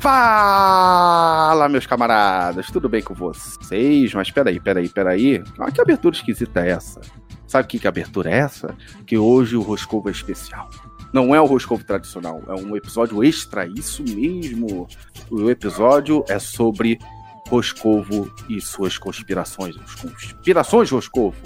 [0.00, 4.14] Fala, meus camaradas, tudo bem com vocês?
[4.14, 5.44] Mas peraí, peraí, peraí.
[5.58, 7.02] Ah, que abertura esquisita é essa?
[7.46, 8.74] Sabe que, que abertura é essa?
[9.06, 10.70] Que hoje o Roscovo é especial.
[11.12, 14.88] Não é o Roscovo tradicional, é um episódio extra, isso mesmo.
[15.30, 16.98] O episódio é sobre
[17.48, 19.76] Roscovo e suas conspirações.
[20.00, 21.36] Conspirações, Roscovo.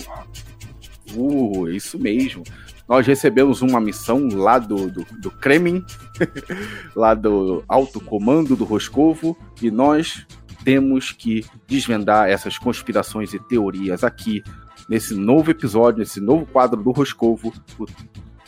[1.13, 2.45] Uh, isso mesmo
[2.89, 5.85] nós recebemos uma missão lá do, do, do Kremlin,
[6.95, 10.27] lá do alto comando do Roscovo, e nós
[10.65, 14.43] temos que desvendar essas conspirações e teorias aqui
[14.89, 17.53] nesse novo episódio, nesse novo quadro do Roscovo,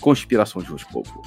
[0.00, 1.22] Conspirações de Roscovo.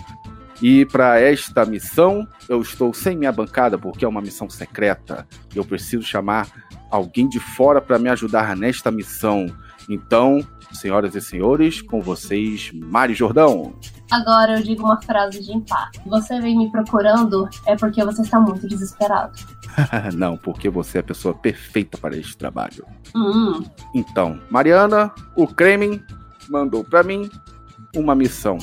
[0.62, 5.26] E para esta missão, eu estou sem minha bancada porque é uma missão secreta.
[5.56, 6.48] Eu preciso chamar
[6.92, 9.48] alguém de fora para me ajudar nesta missão.
[9.90, 13.74] Então, senhoras e senhores, com vocês, Mari Jordão.
[14.12, 16.02] Agora eu digo uma frase de empate.
[16.06, 19.38] Você vem me procurando é porque você está muito desesperado.
[20.16, 22.86] Não, porque você é a pessoa perfeita para este trabalho.
[23.16, 23.64] Hum.
[23.94, 26.02] Então, Mariana, o Kremen
[26.50, 27.30] mandou para mim
[27.96, 28.58] uma missão.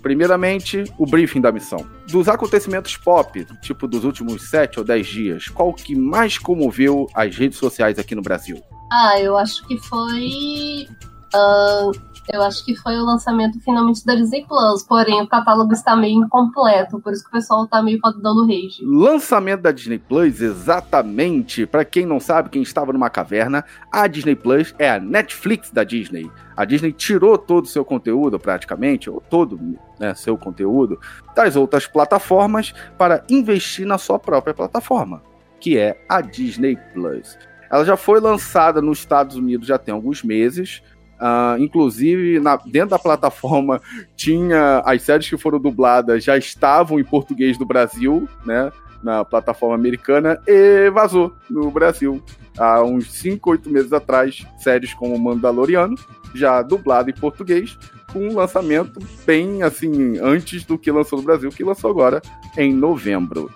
[0.00, 1.86] Primeiramente, o briefing da missão.
[2.10, 7.34] Dos acontecimentos pop, tipo dos últimos 7 ou 10 dias, qual que mais comoveu as
[7.36, 8.62] redes sociais aqui no Brasil?
[8.96, 10.86] Ah, eu acho que foi.
[11.34, 11.90] Uh,
[12.32, 16.24] eu acho que foi o lançamento finalmente da Disney Plus, porém o catálogo está meio
[16.24, 18.84] incompleto, por isso que o pessoal tá meio dando rage.
[18.84, 21.66] Lançamento da Disney Plus, exatamente.
[21.66, 25.82] Para quem não sabe, quem estava numa caverna, a Disney Plus é a Netflix da
[25.82, 26.30] Disney.
[26.56, 29.58] A Disney tirou todo o seu conteúdo, praticamente, ou todo
[29.98, 31.00] né, seu conteúdo,
[31.34, 35.20] das outras plataformas para investir na sua própria plataforma,
[35.58, 37.36] que é a Disney Plus.
[37.70, 40.82] Ela já foi lançada nos Estados Unidos já tem alguns meses.
[41.14, 43.80] Uh, inclusive, na, dentro da plataforma
[44.16, 48.70] tinha as séries que foram dubladas já estavam em português do Brasil, né?
[49.02, 52.22] Na plataforma americana e vazou no Brasil.
[52.58, 55.96] Há uns 5, 8 meses atrás, séries como Mandaloriano,
[56.34, 57.76] já dublado em português,
[58.12, 62.22] com um lançamento bem assim, antes do que lançou no Brasil, que lançou agora
[62.56, 63.50] em novembro.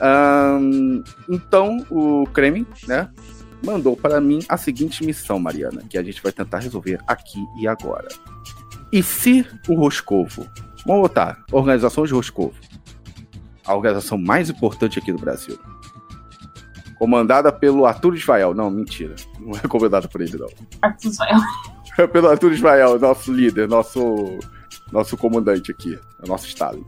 [0.00, 3.10] Um, então, o Kremlin, né?
[3.62, 7.66] Mandou para mim a seguinte missão, Mariana, que a gente vai tentar resolver aqui e
[7.66, 8.08] agora.
[8.92, 10.46] E se o Roscovo,
[10.86, 12.54] vamos botar, Organização de Roscovo,
[13.64, 15.58] a organização mais importante aqui do Brasil,
[16.98, 20.48] comandada pelo Arthur Ismael, não, mentira, não é comandada por ele, não.
[20.82, 21.38] Arthur Ismael.
[21.98, 24.38] É pelo Arthur Ismael, nosso líder, nosso,
[24.90, 26.84] nosso comandante aqui, nosso estado.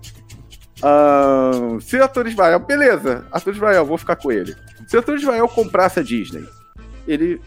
[0.82, 4.56] Um, se Arthur Ismael, beleza, Arthur Ismael, vou ficar com ele.
[4.86, 6.44] Se Arthur Ismael comprasse a Disney,
[7.06, 7.40] ele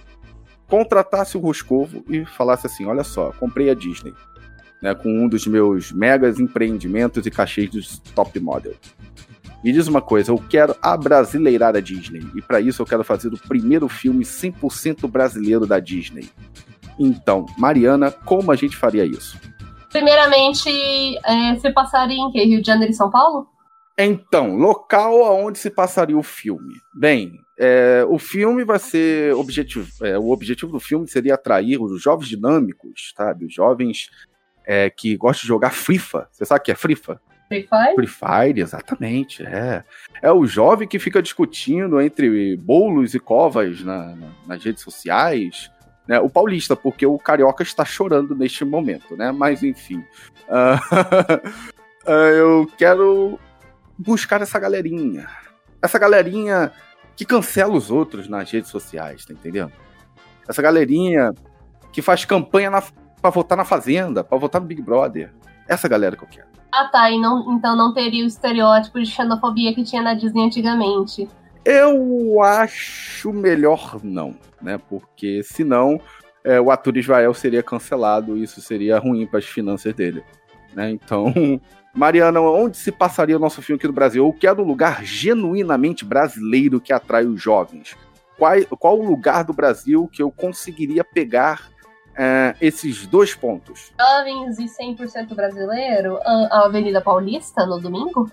[0.68, 4.14] contratasse o Roscovo e falasse assim: olha só, comprei a Disney.
[4.82, 8.76] Né, com um dos meus megas empreendimentos e cachês dos top model.
[9.64, 12.24] Me diz uma coisa, eu quero abrasileirar a Disney.
[12.36, 16.30] E para isso eu quero fazer o primeiro filme 100% brasileiro da Disney.
[17.00, 19.40] Então, Mariana, como a gente faria isso?
[19.90, 20.70] Primeiramente,
[21.26, 22.44] é, você passaria em que?
[22.44, 23.48] Rio de Janeiro e São Paulo?
[23.98, 26.76] Então, local aonde se passaria o filme.
[26.94, 29.88] Bem, é, o filme vai ser objetivo.
[30.06, 33.46] É, o objetivo do filme seria atrair os jovens dinâmicos, sabe?
[33.46, 34.10] Os jovens
[34.66, 36.28] é, que gostam de jogar FIFA.
[36.32, 37.22] Você sabe o que é FIFA?
[37.48, 37.96] Free Fire?
[37.96, 39.44] Free Fire, exatamente.
[39.46, 39.84] É,
[40.22, 45.72] é o jovem que fica discutindo entre bolos e covas na, na, nas redes sociais.
[46.08, 46.20] Né?
[46.20, 49.32] O paulista, porque o carioca está chorando neste momento, né?
[49.32, 50.04] Mas enfim.
[50.50, 51.50] Uh,
[52.10, 53.40] eu quero
[53.98, 55.28] buscar essa galerinha.
[55.82, 56.72] Essa galerinha
[57.16, 59.72] que cancela os outros nas redes sociais, tá entendendo?
[60.48, 61.34] Essa galerinha
[61.92, 62.84] que faz campanha na,
[63.22, 65.34] pra votar na Fazenda, pra votar no Big Brother.
[65.68, 66.48] Essa galera que eu quero.
[66.72, 70.46] Ah tá, e não, então não teria o estereótipo de xenofobia que tinha na Disney
[70.46, 71.28] antigamente.
[71.64, 74.78] Eu acho melhor não, né?
[74.78, 76.00] Porque senão
[76.44, 80.24] é, o ator Israel seria cancelado e isso seria ruim para as finanças dele.
[80.76, 80.92] Né?
[80.92, 81.34] Então,
[81.96, 84.26] Mariana, onde se passaria o nosso filme aqui no Brasil?
[84.26, 87.96] Eu quero um lugar genuinamente brasileiro que atrai os jovens.
[88.38, 91.70] Qual, qual o lugar do Brasil que eu conseguiria pegar
[92.10, 93.94] uh, esses dois pontos?
[93.98, 96.20] Jovens e 100% brasileiro?
[96.52, 98.30] A Avenida Paulista no domingo?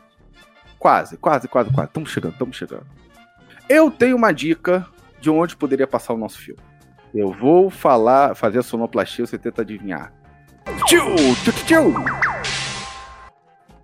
[0.76, 1.88] Quase, quase, quase, quase.
[1.88, 2.86] Estamos chegando, estamos chegando.
[3.68, 4.84] Eu tenho uma dica
[5.20, 6.60] de onde poderia passar o nosso filme.
[7.14, 10.12] Eu vou falar, fazer a sonoplastia, você tenta adivinhar.
[10.86, 11.14] Tchau,
[11.44, 12.31] tchau, tchau.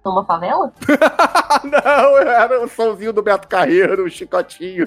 [0.05, 0.73] Numa favela?
[1.65, 4.87] não, era o somzinho do Beto Carreiro, o chicotinho.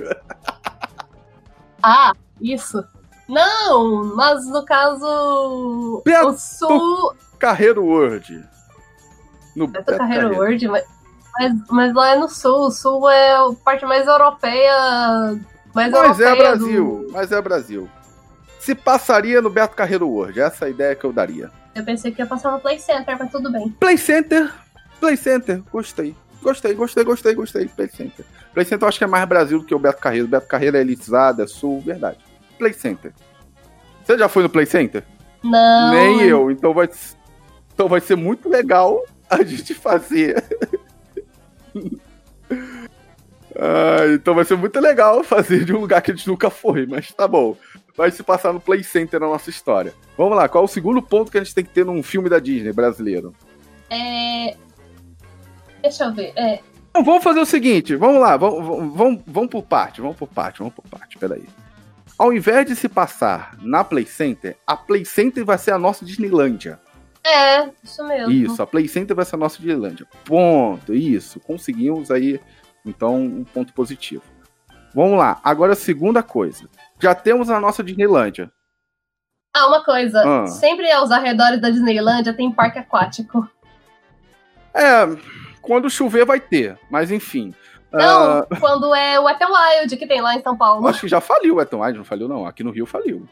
[1.83, 2.83] ah, isso.
[3.27, 6.01] Não, mas no caso.
[6.03, 7.15] Beto o sul.
[7.37, 8.43] Carreiro World.
[9.55, 11.01] No Beto, Beto Carreiro, Carreiro World, mas.
[11.33, 12.67] Mas, mas lá é no sul.
[12.67, 15.39] O sul é a parte mais europeia.
[15.73, 17.89] Mais Mas é europeia Brasil, mas é Brasil.
[18.59, 21.47] Se passaria no Beto Carreiro World, essa é a ideia que eu daria.
[21.47, 21.53] Do...
[21.73, 23.69] Eu pensei que ia passar no Play Center, mas tudo bem.
[23.79, 24.51] Play Center,
[25.01, 26.15] Play Center, gostei.
[26.43, 27.67] Gostei, gostei, gostei, gostei.
[27.67, 28.23] Play Center.
[28.53, 30.27] Play Center eu acho que é mais Brasil do que o Beto Carreiro.
[30.27, 32.19] O Beto Carreiro é elitizado, é sul, verdade.
[32.59, 33.11] Play Center.
[34.03, 35.03] Você já foi no Play Center?
[35.43, 35.91] Não.
[35.91, 36.87] Nem eu, então vai,
[37.73, 40.43] então vai ser muito legal a gente fazer.
[43.57, 46.85] ah, então vai ser muito legal fazer de um lugar que a gente nunca foi,
[46.85, 47.57] mas tá bom.
[47.97, 49.95] Vai se passar no Play Center na nossa história.
[50.15, 52.29] Vamos lá, qual é o segundo ponto que a gente tem que ter num filme
[52.29, 53.33] da Disney brasileiro?
[53.89, 54.55] É.
[55.81, 56.33] Deixa eu ver.
[56.35, 56.59] É.
[56.89, 60.59] Então, vamos fazer o seguinte, vamos lá, vamos, vamos, vamos, por parte, vamos por parte,
[60.59, 61.47] vamos por parte, peraí.
[62.17, 66.03] Ao invés de se passar na Play Center, a Play Center vai ser a nossa
[66.03, 66.79] Disneylândia.
[67.23, 68.31] É, isso mesmo.
[68.31, 70.05] Isso, a Play Center vai ser a nossa Disneylândia.
[70.25, 71.39] Ponto, isso.
[71.39, 72.41] Conseguimos aí,
[72.85, 74.23] então, um ponto positivo.
[74.93, 76.67] Vamos lá, agora a segunda coisa.
[76.99, 78.51] Já temos a nossa Disneylândia.
[79.53, 80.21] Ah, uma coisa.
[80.25, 80.47] Ah.
[80.47, 83.49] Sempre aos arredores da Disneylândia tem parque aquático.
[84.73, 85.05] É,
[85.61, 87.53] quando chover vai ter, mas enfim.
[87.91, 90.87] Não, Ah, quando é o Wet n Wild que tem lá em São Paulo.
[90.87, 92.45] acho que já faliu o Wetton Wide, não faliu não.
[92.45, 93.27] Aqui no Rio faliu.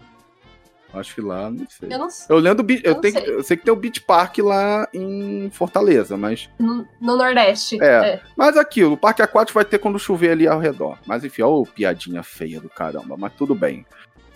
[0.93, 1.87] Acho que lá, não sei.
[1.93, 2.35] Eu não sei.
[2.35, 3.35] Eu lembro, do eu, Não tenho, sei.
[3.35, 7.77] eu sei que tem o Beach Park lá em Fortaleza, mas No, no Nordeste.
[7.81, 8.19] É.
[8.35, 10.97] Mas aquilo, o parque aquático vai ter quando chover ali ao redor.
[11.05, 13.85] Mas enfim, ó, piadinha feia do caramba, mas tudo bem.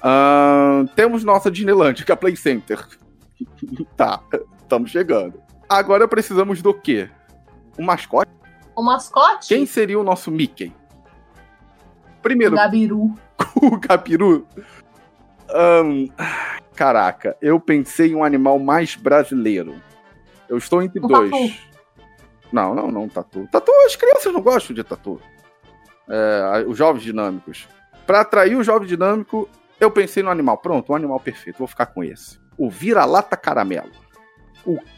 [0.02, 2.80] Ahn, temos nossa Disneyland, que é a Play Center.
[3.98, 4.22] tá,
[4.62, 5.42] estamos chegando.
[5.68, 7.10] Agora precisamos do quê?
[7.78, 8.32] Um mascote?
[8.76, 9.48] O mascote?
[9.48, 10.74] Quem seria o nosso Mickey?
[12.20, 13.14] O Primeiro, Gabiru.
[13.62, 14.48] o Capiru.
[15.50, 16.08] Ahn,
[16.76, 19.76] caraca, eu pensei em um animal mais brasileiro.
[20.50, 21.30] Eu estou entre Um dois.
[21.32, 21.54] tatu.
[22.52, 23.48] Não, não, não, tatu.
[23.52, 25.20] Tatu, as crianças não gostam de tatu.
[26.10, 27.68] É, os jovens dinâmicos.
[28.06, 29.50] Pra atrair o jovem dinâmico,
[29.80, 30.58] eu pensei no animal.
[30.58, 31.58] Pronto, um animal perfeito.
[31.58, 32.40] Vou ficar com esse.
[32.58, 33.92] O vira-lata caramelo.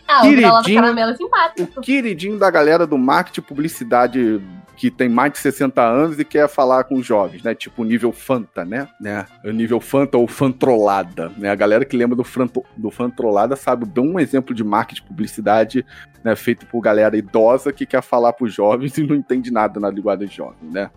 [0.08, 0.82] Ah, o vira-lata Queridinho.
[0.82, 1.82] caramelo é O simpático.
[1.82, 4.42] queridinho da galera do marketing publicidade
[4.78, 7.56] que tem mais de 60 anos e quer falar com os jovens, né?
[7.56, 8.88] Tipo o nível Fanta, né?
[9.00, 9.26] né?
[9.44, 11.50] O nível Fanta ou Fantrolada, né?
[11.50, 15.08] A galera que lembra do, Franto, do Fantrolada sabe bem um exemplo de marketing e
[15.08, 15.86] publicidade
[16.24, 16.36] né?
[16.36, 20.28] feito por galera idosa que quer falar pros jovens e não entende nada na linguagem
[20.28, 20.92] jovem, né?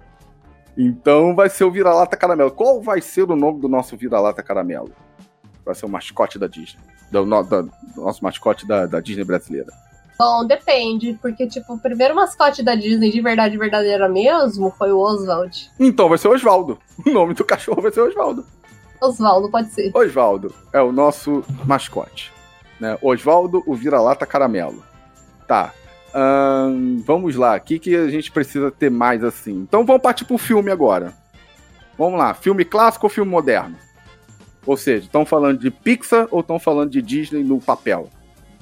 [0.76, 2.50] Então vai ser o Vira-Lata Caramelo.
[2.50, 4.92] Qual vai ser o nome do nosso Vira-Lata Caramelo?
[5.64, 6.80] Vai ser o mascote da Disney.
[7.10, 9.72] Do, da- do nosso mascote da, da Disney brasileira.
[10.18, 14.98] Bom, depende, porque, tipo, o primeiro mascote da Disney de verdade verdadeira mesmo foi o
[14.98, 15.70] Oswald.
[15.78, 16.78] Então vai ser Osvaldo.
[17.06, 18.44] O nome do cachorro vai ser Osvaldo.
[19.00, 19.92] Osvaldo, pode ser.
[19.94, 22.32] Osvaldo é o nosso mascote.
[22.80, 22.98] Né?
[23.00, 24.82] Osvaldo, o vira-lata caramelo.
[25.46, 25.72] Tá.
[26.12, 27.56] Ahn, vamos lá.
[27.56, 29.52] O que, que a gente precisa ter mais assim?
[29.52, 31.12] Então vamos partir pro filme agora.
[31.96, 32.34] Vamos lá.
[32.34, 33.76] Filme clássico ou filme moderno?
[34.66, 38.08] Ou seja, estão falando de Pixar ou estão falando de Disney no papel?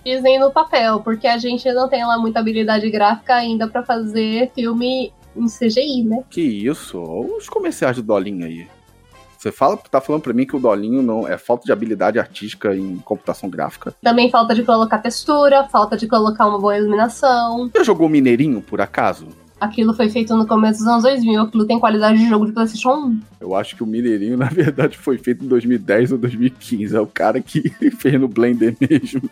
[0.04, 4.52] Disney no papel, porque a gente não tem lá muita habilidade gráfica ainda pra fazer
[4.54, 6.22] filme em CGI, né?
[6.30, 6.98] Que isso?
[6.98, 8.68] Olha Os comerciais do Dolinho aí.
[9.36, 12.74] Você fala, tá falando pra mim que o Dolinho não é falta de habilidade artística
[12.74, 13.94] em computação gráfica.
[14.02, 17.70] Também falta de colocar textura, falta de colocar uma boa iluminação.
[17.74, 19.28] Já jogou Mineirinho, por acaso?
[19.58, 22.94] Aquilo foi feito no começo dos anos 2000, aquilo tem qualidade de jogo de PlayStation
[22.94, 23.20] 1.
[23.40, 26.94] Eu acho que o Mineirinho, na verdade, foi feito em 2010 ou 2015.
[26.94, 29.30] É o cara que fez no Blender mesmo.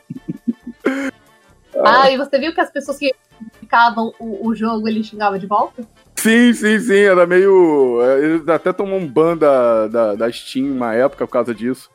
[1.84, 3.12] Ah, e você viu que as pessoas que
[3.50, 5.86] criticavam o, o jogo, ele xingava de volta?
[6.16, 7.00] Sim, sim, sim.
[7.00, 8.00] Era meio.
[8.18, 11.90] Ele até tomou um ban da, da, da Steam uma época por causa disso.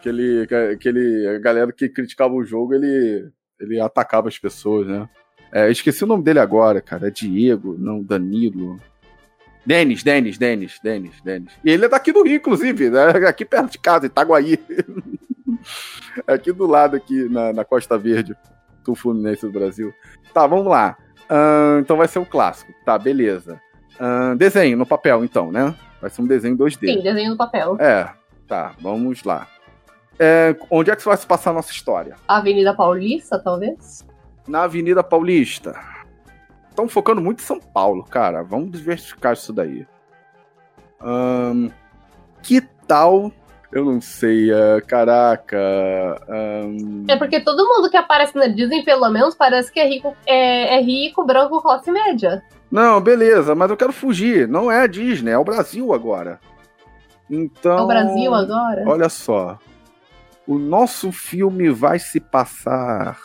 [0.00, 0.46] Que ele,
[0.78, 5.08] que ele, a galera que criticava o jogo, ele, ele atacava as pessoas, né?
[5.52, 7.08] É, eu esqueci o nome dele agora, cara.
[7.08, 8.80] É Diego, não, Danilo.
[9.64, 11.52] Denis, Denis, Denis, Denis, Denis.
[11.62, 13.08] E ele é daqui do Rio, inclusive, né?
[13.28, 14.58] aqui perto de casa, Itaguaí.
[16.26, 18.34] aqui do lado, aqui na, na Costa Verde,
[18.84, 19.92] do Fluminense do Brasil.
[20.32, 20.96] Tá, vamos lá.
[21.28, 22.72] Ahn, então vai ser o clássico.
[22.84, 23.60] Tá, beleza.
[24.00, 25.74] Ahn, desenho no papel, então, né?
[26.00, 26.88] Vai ser um desenho 2D.
[26.88, 27.76] Sim, desenho no papel.
[27.78, 28.08] É,
[28.48, 29.46] tá, vamos lá.
[30.18, 32.16] É, onde é que vai se passar a nossa história?
[32.26, 34.04] Avenida Paulista, talvez?
[34.46, 35.78] Na Avenida Paulista.
[36.68, 38.42] Estão focando muito em São Paulo, cara.
[38.42, 39.86] Vamos diversificar isso daí.
[41.00, 41.68] Ahn,
[42.42, 43.30] que tal?
[43.70, 45.58] Eu não sei, é, caraca.
[46.28, 50.16] ahn, É porque todo mundo que aparece na Disney, pelo menos, parece que é rico,
[50.26, 52.42] é, é rico, branco, classe média.
[52.70, 54.48] Não, beleza, mas eu quero fugir.
[54.48, 56.40] Não é a Disney, é o Brasil agora.
[57.30, 57.78] Então.
[57.78, 58.84] É o Brasil agora.
[58.86, 59.58] Olha só.
[60.46, 63.18] O nosso filme vai se passar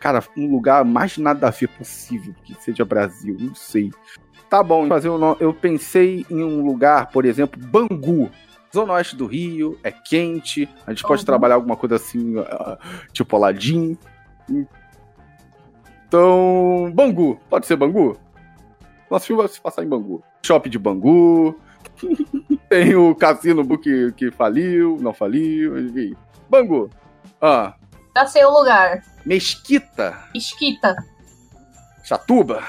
[0.00, 3.90] Cara, um lugar mais nada a ver possível que seja Brasil, não sei.
[4.48, 8.30] Tá bom, fazer um, eu pensei em um lugar, por exemplo, Bangu.
[8.74, 12.34] Zona Oeste do Rio, é quente, a gente pode trabalhar alguma coisa assim,
[13.12, 13.98] tipo Aladim.
[16.06, 18.16] Então, Bangu, pode ser Bangu?
[19.10, 20.22] Nosso filme vai se passar em Bangu.
[20.46, 21.58] Shopping de Bangu,
[22.70, 26.14] tem o cassino que, que faliu, não faliu, enfim.
[26.48, 26.88] Bangu.
[27.40, 27.74] Ah.
[28.16, 29.02] Já sei o lugar.
[29.24, 30.18] Mesquita.
[30.34, 30.96] Mesquita.
[32.02, 32.62] Chatuba.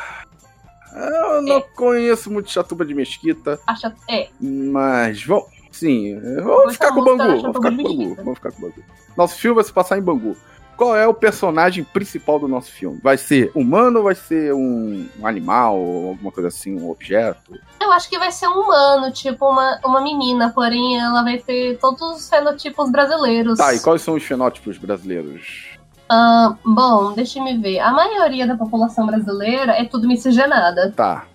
[0.93, 1.61] Eu não é.
[1.61, 3.59] conheço muito Chatuba de Mesquita.
[3.65, 3.95] Acha...
[4.09, 4.29] É.
[4.39, 5.45] Mas, vamos.
[5.71, 7.41] Sim, vamos ficar com Bangu.
[7.41, 8.15] Vamos ficar com Bangu.
[8.15, 8.83] Vamos ficar com Bangu.
[9.15, 10.35] Nosso filme vai se passar em Bangu.
[10.81, 12.99] Qual é o personagem principal do nosso filme?
[13.03, 17.53] Vai ser humano ou vai ser um, um animal ou alguma coisa assim, um objeto?
[17.79, 21.77] Eu acho que vai ser um humano, tipo uma, uma menina, porém ela vai ter
[21.77, 23.59] todos os fenotipos brasileiros.
[23.59, 25.77] Tá, e quais são os fenótipos brasileiros?
[26.11, 27.77] Uh, bom, deixa me ver.
[27.77, 30.91] A maioria da população brasileira é tudo miscigenada.
[30.93, 31.27] Tá.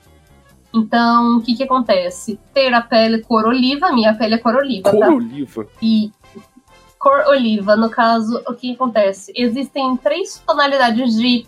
[0.74, 2.36] Então, o que que acontece?
[2.52, 5.08] Ter a pele cor oliva, minha pele é cor oliva, cor tá?
[5.08, 5.66] oliva.
[5.80, 6.10] E
[7.06, 9.32] cor oliva, no caso, o que acontece?
[9.36, 11.46] Existem três tonalidades de.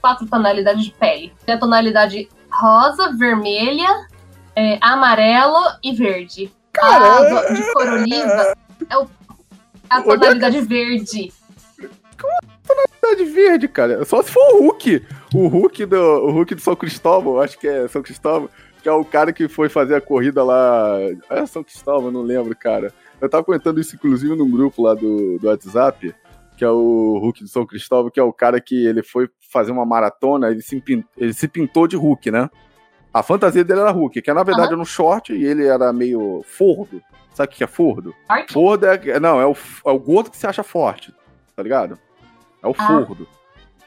[0.00, 1.32] quatro tonalidades de pele.
[1.44, 4.06] Tem a tonalidade rosa, vermelha,
[4.54, 6.52] é, amarelo e verde.
[6.72, 7.40] Caramba.
[7.40, 8.56] A de cor oliva
[8.88, 9.08] é o,
[9.90, 11.32] a tonalidade verde.
[12.20, 12.32] Como
[12.64, 14.04] tonalidade verde, cara?
[14.04, 15.04] Só se for o Hulk.
[15.34, 18.48] O Hulk do, o Hulk do São Cristóvão, acho que é São Cristóvão,
[18.80, 20.96] que é o cara que foi fazer a corrida lá.
[21.28, 22.94] É São Cristóvão, não lembro, cara.
[23.24, 26.14] Eu tava comentando isso, inclusive, num grupo lá do, do WhatsApp,
[26.58, 29.72] que é o Hulk do São Cristóvão, que é o cara que ele foi fazer
[29.72, 30.82] uma maratona, ele se,
[31.16, 32.50] ele se pintou de Hulk, né?
[33.12, 34.74] A fantasia dele era Hulk, que é, na verdade uhum.
[34.74, 37.00] era um short e ele era meio fordo.
[37.32, 38.14] Sabe o que é fordo?
[38.52, 39.18] Fordo é.
[39.18, 39.52] Não, é o,
[39.86, 41.14] é o gordo que se acha forte,
[41.56, 41.98] tá ligado?
[42.62, 42.86] É o ah.
[42.86, 43.26] fordo.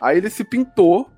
[0.01, 1.10] Aí ele se pintou,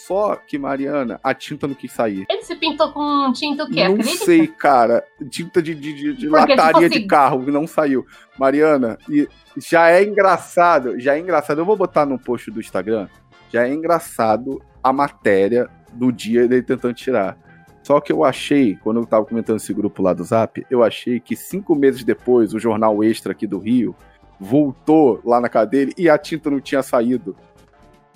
[0.00, 2.24] só que, Mariana, a tinta não quis sair.
[2.30, 3.84] Ele se pintou com tinta o quê?
[3.86, 4.24] Não Acredita?
[4.24, 5.04] sei, cara.
[5.28, 7.00] Tinta de, de, de, de lataria assim...
[7.00, 8.06] de carro, não saiu.
[8.38, 9.28] Mariana, e
[9.58, 11.60] já é engraçado, já é engraçado.
[11.60, 13.08] Eu vou botar no post do Instagram.
[13.52, 17.36] Já é engraçado a matéria do dia dele tentando tirar.
[17.82, 21.20] Só que eu achei, quando eu tava comentando esse grupo lá do Zap, eu achei
[21.20, 23.94] que cinco meses depois, o jornal extra aqui do Rio
[24.40, 27.36] voltou lá na cadeia e a tinta não tinha saído.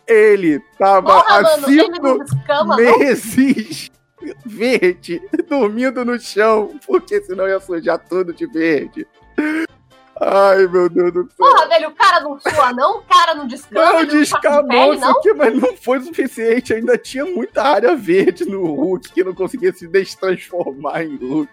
[0.06, 2.18] Ele tava Porra, há cinco
[2.76, 3.90] meses
[4.44, 9.06] verde, dormindo no chão, porque senão ia sujar tudo de verde.
[10.20, 11.36] Ai, meu Deus do céu.
[11.36, 12.98] Porra, velho, o cara não sua, não?
[12.98, 16.72] O cara não descama, não, descamou isso aqui, mas não foi suficiente.
[16.72, 21.52] Ainda tinha muita área verde no Hulk que não conseguia se destransformar em Hulk.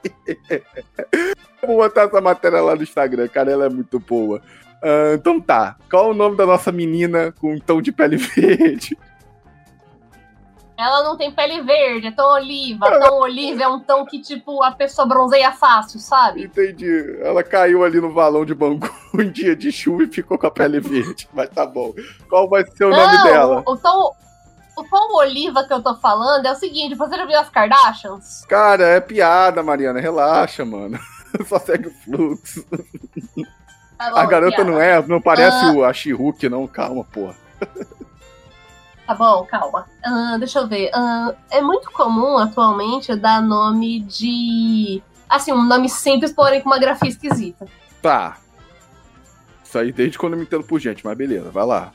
[1.66, 4.40] Vou botar essa matéria lá no Instagram, cara, ela é muito boa.
[4.82, 5.76] Uh, então tá.
[5.90, 8.96] Qual o nome da nossa menina com um tom de pele verde?
[10.76, 12.98] Ela não tem pele verde, é tom oliva.
[13.00, 16.44] Tom oliva é um tom que, tipo, a pessoa bronzeia fácil, sabe?
[16.44, 17.16] Entendi.
[17.22, 20.50] Ela caiu ali no valão de Bangu um dia de chuva e ficou com a
[20.50, 21.28] pele verde.
[21.32, 21.94] Mas tá bom.
[22.28, 23.62] Qual vai ser o não, nome dela?
[23.66, 24.14] O, o tom.
[24.76, 28.44] O tom oliva que eu tô falando é o seguinte: você já viu as Kardashians?
[28.46, 30.00] Cara, é piada, Mariana.
[30.00, 30.98] Relaxa, mano.
[31.46, 32.66] Só segue o fluxo.
[33.96, 34.70] Tá bom, a garota piada.
[34.70, 35.78] não é, não parece uh...
[35.78, 35.92] o a
[36.50, 37.36] não, calma, porra.
[39.06, 39.86] Tá bom, calma.
[40.04, 40.90] Uh, deixa eu ver.
[40.94, 45.02] Uh, é muito comum atualmente dar nome de.
[45.28, 47.66] Assim, um nome simples, porém com uma grafia esquisita.
[48.00, 48.38] Tá.
[49.62, 51.92] Isso aí desde quando eu me entendo por gente, mas beleza, vai lá.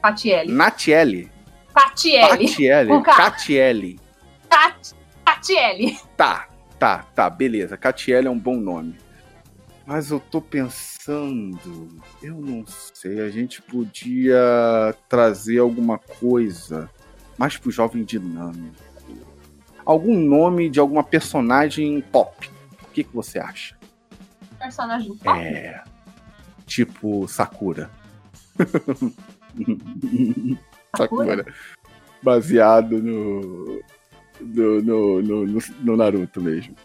[0.00, 0.52] Patielli.
[0.52, 1.32] Natielli.
[1.72, 2.46] Patielli.
[2.46, 2.92] Patielli.
[2.92, 4.00] Um Catielli.
[5.24, 5.98] Catielli.
[6.16, 7.76] Tá, tá, tá, beleza.
[7.76, 8.96] Catielli é um bom nome.
[9.88, 11.88] Mas eu tô pensando,
[12.22, 16.90] eu não sei, a gente podia trazer alguma coisa
[17.38, 18.76] mais pro jovem dinâmico.
[19.86, 22.50] Algum nome de alguma personagem pop.
[22.82, 23.78] O que, que você acha?
[24.58, 25.38] Personagem pop?
[25.38, 25.82] É.
[26.66, 27.90] Tipo Sakura.
[30.94, 31.46] Sakura.
[32.22, 33.82] Baseado no
[34.38, 36.76] no, no, no, no Naruto mesmo.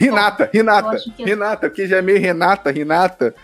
[0.00, 1.24] Renata, Renata, que...
[1.24, 3.34] Renata, que já é meio Renata, Renata.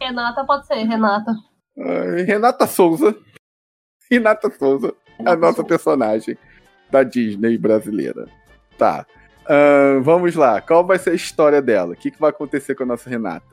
[0.00, 1.32] Renata pode ser, Renata.
[1.76, 3.14] Uh, Renata Souza.
[4.10, 5.68] Renata Souza, Renata a nossa Souza.
[5.68, 6.38] personagem
[6.90, 8.26] da Disney brasileira.
[8.78, 9.04] Tá.
[9.42, 10.62] Uh, vamos lá.
[10.62, 11.92] Qual vai ser a história dela?
[11.92, 13.44] O que, que vai acontecer com a nossa Renata?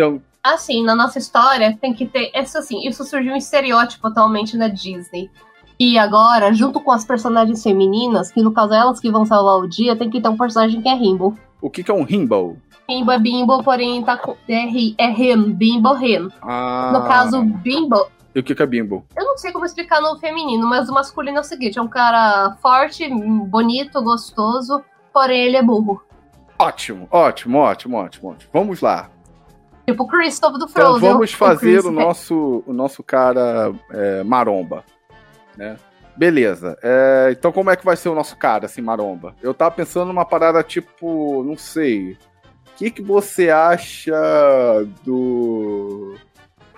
[0.00, 0.20] Um...
[0.42, 2.30] Assim, na nossa história tem que ter.
[2.34, 5.28] Isso assim, isso surgiu um estereótipo atualmente na Disney.
[5.78, 9.58] E agora, junto com as personagens femininas, que no caso é elas que vão salvar
[9.58, 11.34] o dia, tem que ter um personagem que é Rainbow.
[11.60, 12.56] O que, que é um Rainbow?
[12.88, 14.36] Bimbo é bimbo, porém tá com.
[14.48, 16.28] É, ri- é ren, bimbo, ren.
[16.40, 18.06] Ah, No caso, bimbo.
[18.32, 19.04] E o que que é bimbo?
[19.16, 21.88] Eu não sei como explicar no feminino, mas o masculino é o seguinte: é um
[21.88, 23.08] cara forte,
[23.48, 24.80] bonito, gostoso,
[25.12, 26.00] porém ele é burro.
[26.58, 28.50] Ótimo, ótimo, ótimo, ótimo, ótimo.
[28.52, 29.10] Vamos lá.
[29.84, 31.10] Tipo o Christoph do Então Frozen.
[31.12, 34.84] vamos o fazer Chris o nosso, o nosso cara é, maromba,
[35.56, 35.76] né?
[36.16, 36.78] Beleza.
[36.82, 39.34] É, então como é que vai ser o nosso cara, assim, maromba?
[39.42, 42.12] Eu tava pensando numa parada tipo, não sei.
[42.12, 44.14] O que, que você acha
[45.04, 46.16] do.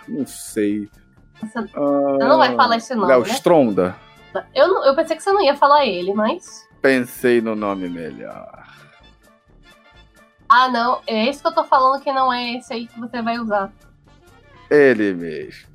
[0.06, 0.88] Não sei.
[1.40, 3.28] Você Ah, não vai falar esse nome, Léo né?
[3.30, 3.97] Stronda.
[4.54, 6.66] Eu, não- eu pensei que você não ia falar ele, mas.
[6.82, 8.64] Pensei no nome melhor.
[10.49, 11.00] Ah, não.
[11.06, 13.70] É esse que eu tô falando que não é esse aí que você vai usar.
[14.70, 15.67] Ele mesmo.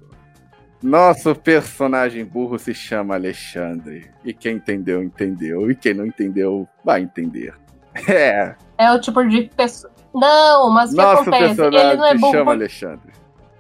[0.84, 4.12] Nosso personagem burro se chama Alexandre.
[4.24, 5.72] E quem entendeu, entendeu.
[5.72, 7.54] E quem não entendeu, vai entender.
[8.10, 9.94] É, É o tipo de pessoa.
[10.14, 11.44] Não, mas o que nosso acontece?
[11.46, 12.32] Ele personagem não é se burro.
[12.34, 13.14] chama por- Alexandre.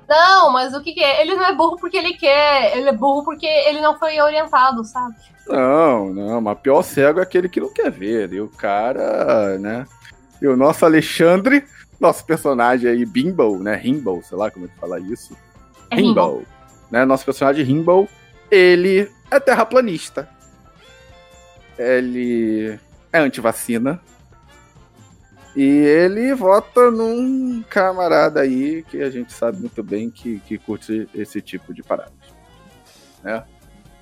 [0.09, 1.21] Não, mas o que, que é?
[1.21, 2.75] Ele não é burro porque ele quer.
[2.75, 5.15] Ele é burro porque ele não foi orientado, sabe?
[5.47, 8.33] Não, não, mas pior cego é aquele que não quer ver.
[8.33, 9.85] E o cara, né?
[10.41, 11.63] E o nosso Alexandre,
[11.99, 13.75] nosso personagem aí, Bimbo, né?
[13.75, 15.37] Rimbo, sei lá como é que fala isso.
[15.89, 16.43] É Rimbo.
[16.93, 17.05] Né?
[17.05, 18.07] Nosso personagem Rimbo,
[18.51, 20.29] ele é terraplanista.
[21.75, 22.79] Ele
[23.12, 24.00] é antivacina.
[25.55, 31.09] E ele vota num camarada aí que a gente sabe muito bem que, que curte
[31.15, 32.12] esse tipo de parada.
[33.23, 33.43] Né?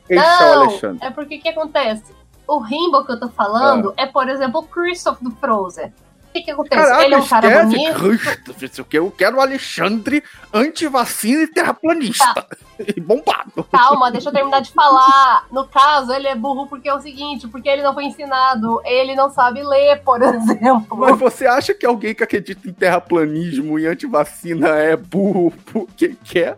[0.10, 1.08] Esse é o Não, Alexandre.
[1.08, 2.14] é porque o que acontece?
[2.46, 5.94] O Rimbo que eu tô falando é, por exemplo, o Christoph do Frozen.
[6.32, 6.82] O que, que acontece?
[6.82, 8.54] Caraca, ele é um cara esquece bonito.
[8.54, 10.24] Cristo, eu quero o Alexandre
[10.54, 12.34] antivacina e terraplanista.
[12.34, 12.48] Tá.
[12.96, 13.66] E bombado.
[13.70, 15.46] Calma, deixa eu terminar de falar.
[15.52, 19.14] No caso, ele é burro porque é o seguinte, porque ele não foi ensinado, ele
[19.14, 20.98] não sabe ler, por exemplo.
[20.98, 26.58] Mas você acha que alguém que acredita em terraplanismo e antivacina é burro porque quer?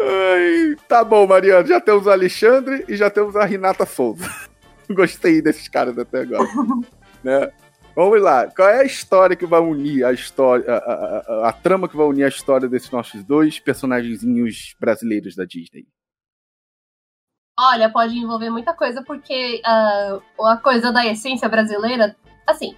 [0.00, 1.66] Ai, tá bom, Mariana.
[1.66, 4.24] Já temos o Alexandre e já temos a Renata Souza.
[4.88, 6.48] Gostei desses caras até agora.
[7.22, 7.50] né?
[7.94, 8.48] Vamos lá.
[8.50, 11.96] Qual é a história que vai unir a história, a, a- a- a trama que
[11.96, 15.86] vai unir a história desses nossos dois personagenzinhos brasileiros da Disney?
[17.58, 22.74] Olha, pode envolver muita coisa, porque ah, a coisa da essência brasileira, assim,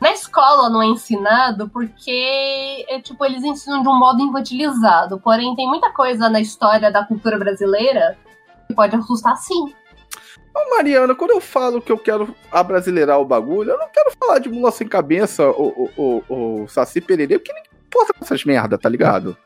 [0.00, 5.20] na escola não é ensinado porque, é, tipo, eles ensinam de um modo infantilizado.
[5.20, 8.16] Porém, tem muita coisa na história da cultura brasileira
[8.66, 9.74] que pode assustar sim.
[10.54, 14.38] Ô, Mariana, quando eu falo que eu quero abrasileirar o bagulho, eu não quero falar
[14.38, 18.44] de mula sem cabeça ou, ou, ou, ou Saci Pererê, porque ninguém importa com essas
[18.44, 19.36] merda, tá ligado?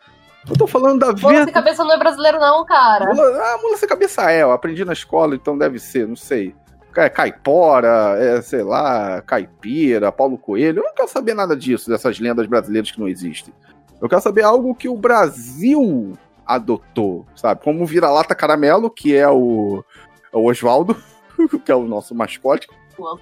[0.48, 1.44] Eu tô falando da Mula vida.
[1.44, 3.06] sem cabeça não é brasileiro, não, cara.
[3.06, 6.54] Mula, ah, mula sem cabeça é, eu aprendi na escola, então deve ser, não sei.
[6.96, 10.80] É caipora, é, sei lá, caipira, Paulo Coelho.
[10.80, 13.54] Eu não quero saber nada disso, dessas lendas brasileiras que não existem.
[14.00, 16.14] Eu quero saber algo que o Brasil
[16.46, 17.62] adotou, sabe?
[17.62, 19.84] Como o vira-lata caramelo, que é o,
[20.32, 20.96] o Oswaldo,
[21.64, 22.68] que é o nosso mascote,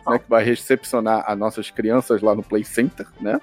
[0.07, 3.41] né, que vai recepcionar as nossas crianças lá no Play Center, né?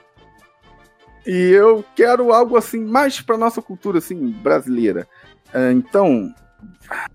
[1.25, 5.07] E eu quero algo assim mais para nossa cultura assim brasileira.
[5.53, 6.33] Ah, então,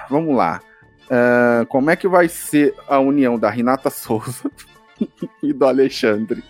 [0.09, 0.63] vamos lá.
[1.11, 4.51] Ah, como é que vai ser a união da Renata Souza
[5.43, 6.43] e do Alexandre?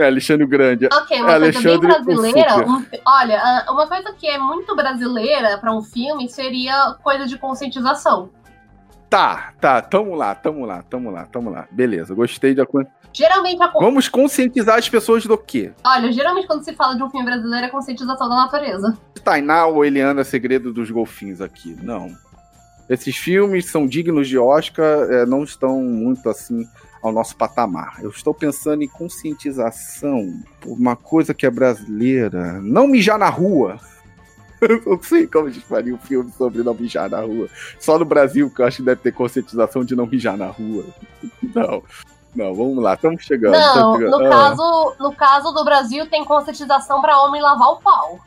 [0.00, 0.86] É, Alexandre Grande.
[0.92, 2.56] Ok, uma É, coisa bem brasileira.
[2.66, 7.36] Um- olha, ah, uma coisa que é muito brasileira pra um filme seria coisa de
[7.38, 8.30] conscientização.
[9.10, 11.66] Tá, tá, tamo lá, tamo lá, tamo lá, tamo lá.
[11.70, 12.88] Beleza, gostei da coisa.
[13.12, 15.72] Geralmente, a Vamos conscientizar as pessoas do quê?
[15.84, 18.96] olha, geralmente quando se fala de um filme brasileiro é conscientização da natureza.
[19.24, 21.76] Tainá ou Eliana Segredo dos Golfinhos aqui.
[21.82, 22.08] Não.
[22.88, 26.66] Esses filmes são dignos de Oscar, é, não estão muito assim
[27.02, 27.98] ao nosso patamar.
[28.02, 32.60] Eu estou pensando em conscientização por uma coisa que é brasileira.
[32.62, 33.78] Não mijar na rua.
[34.60, 37.48] Eu não sei como a gente faria um filme sobre não mijar na rua.
[37.78, 40.84] Só no Brasil que eu acho que deve ter conscientização de não mijar na rua.
[41.54, 41.82] Não.
[42.36, 43.52] Não, vamos lá, estamos chegando.
[43.54, 44.18] Não, chegando.
[44.18, 44.28] no Ah.
[44.28, 48.20] caso, no caso do Brasil tem conscientização pra homem lavar o pau.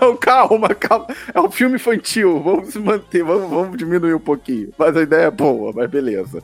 [0.00, 1.06] Não, calma, calma.
[1.34, 2.42] É um filme infantil.
[2.42, 4.72] Vamos se manter, vamos, vamos diminuir um pouquinho.
[4.78, 6.42] Mas a ideia é boa, mas beleza.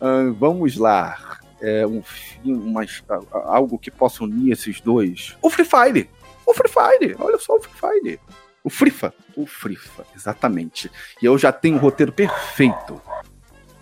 [0.00, 1.38] Ahn, vamos lá.
[1.60, 2.02] É um
[3.44, 5.36] algo que possa unir esses dois.
[5.40, 6.10] O Free Fire.
[6.46, 7.16] O Free Fire.
[7.20, 8.20] Olha só o Free Fire.
[8.64, 9.14] O Frifa.
[9.36, 10.90] O Frifa, exatamente.
[11.20, 13.00] E eu já tenho o roteiro perfeito.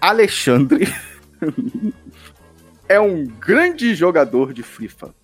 [0.01, 0.93] Alexandre
[2.89, 5.15] é um grande jogador de Frifa.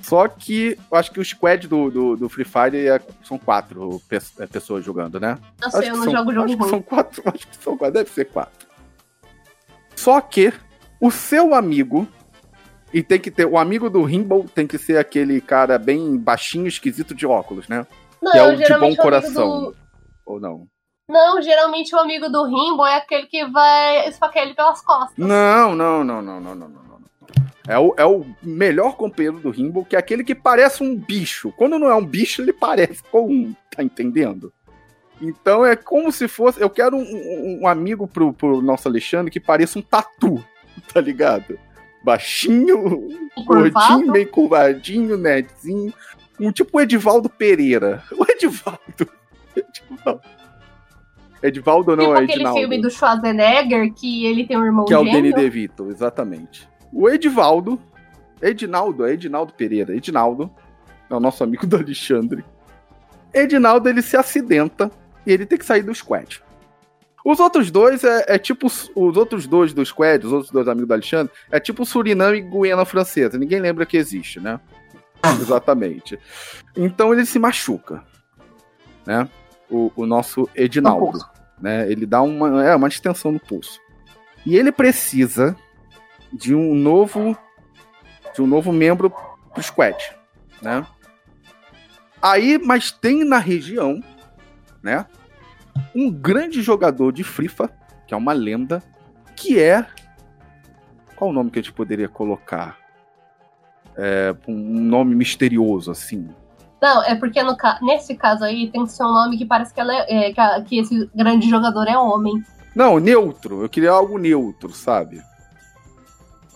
[0.00, 4.00] Só que eu acho que o squad do, do, do Free Fire é- são quatro
[4.08, 5.36] pe- é, pessoas jogando, né?
[5.62, 6.70] Eu sei, que eu não são- jogo jogo acho que ruim.
[6.70, 8.67] são quatro, acho que são quatro, deve ser quatro.
[9.98, 10.52] Só que
[11.00, 12.06] o seu amigo
[12.92, 13.44] E tem que ter.
[13.44, 17.86] O amigo do Rimble tem que ser aquele cara bem baixinho, esquisito de óculos, né?
[18.22, 19.60] Não, que é o de bom coração.
[19.64, 19.76] do-
[20.24, 20.66] Ou não?
[21.06, 25.12] Não, geralmente o amigo do Rimbo é aquele que vai esfaquear ele pelas costas.
[25.18, 26.82] Não, não, não, não, não, não, não.
[26.82, 26.98] não.
[27.68, 31.52] É o, é o melhor companheiro do Rimble, que é aquele que parece um bicho.
[31.58, 33.54] Quando não é um bicho, ele parece com um.
[33.76, 34.50] Tá entendendo?
[35.20, 36.60] Então é como se fosse.
[36.60, 40.42] Eu quero um, um- um amigo pro, pro nosso Alexandre que pareça um tatu,
[40.92, 41.58] tá ligado?
[42.04, 43.08] Baixinho,
[43.46, 43.70] Curvado.
[43.72, 45.92] gordinho, meio curvadinho, netzinho.
[46.40, 48.02] Um tipo o Edivaldo Pereira.
[48.16, 49.08] O Edivaldo.
[49.56, 50.20] Edivaldo.
[51.42, 52.58] Edivaldo não, tipo é aquele Edinaldo.
[52.60, 55.04] filme do Schwarzenegger que ele tem um irmão Que é o.
[55.04, 56.68] Danny DeVito, exatamente.
[56.92, 57.80] O Edivaldo,
[58.42, 59.94] Edinaldo, é Edinaldo Pereira.
[59.94, 60.50] Edinaldo
[61.10, 62.44] é o nosso amigo do Alexandre.
[63.32, 64.90] Edinaldo, ele se acidenta
[65.28, 66.42] e ele tem que sair do squad.
[67.24, 68.66] Os outros dois é, é tipo.
[68.66, 72.38] os- Os outros dois do squad, os outros dois amigos do Alexandre, é tipo Suriname
[72.38, 73.36] e Guiana Francesa.
[73.38, 74.58] Ninguém lembra que existe, né?
[75.40, 76.18] Exatamente.
[76.76, 78.02] Então ele se machuca,
[79.04, 79.28] né?
[79.70, 81.18] O, o nosso Edinaldo,
[81.60, 81.90] né?
[81.90, 83.80] Ele dá uma, é, uma distensão no pulso.
[84.46, 85.54] E ele precisa
[86.32, 87.36] de um novo
[88.34, 89.10] de um novo membro
[89.52, 89.96] pro squad,
[90.62, 90.86] né?
[92.22, 94.00] Aí, mas tem na região,
[94.82, 95.06] né,
[95.94, 97.70] um grande jogador de FIFA,
[98.06, 98.82] que é uma lenda,
[99.34, 99.86] que é
[101.18, 102.78] qual o nome que a gente poderia colocar?
[103.96, 106.28] É, um nome misterioso assim.
[106.80, 109.80] Não, é porque no nesse caso aí tem que ser um nome que parece que,
[109.80, 112.40] ela é, é, que, esse grande jogador é homem.
[112.72, 113.62] Não, neutro.
[113.62, 115.20] Eu queria algo neutro, sabe?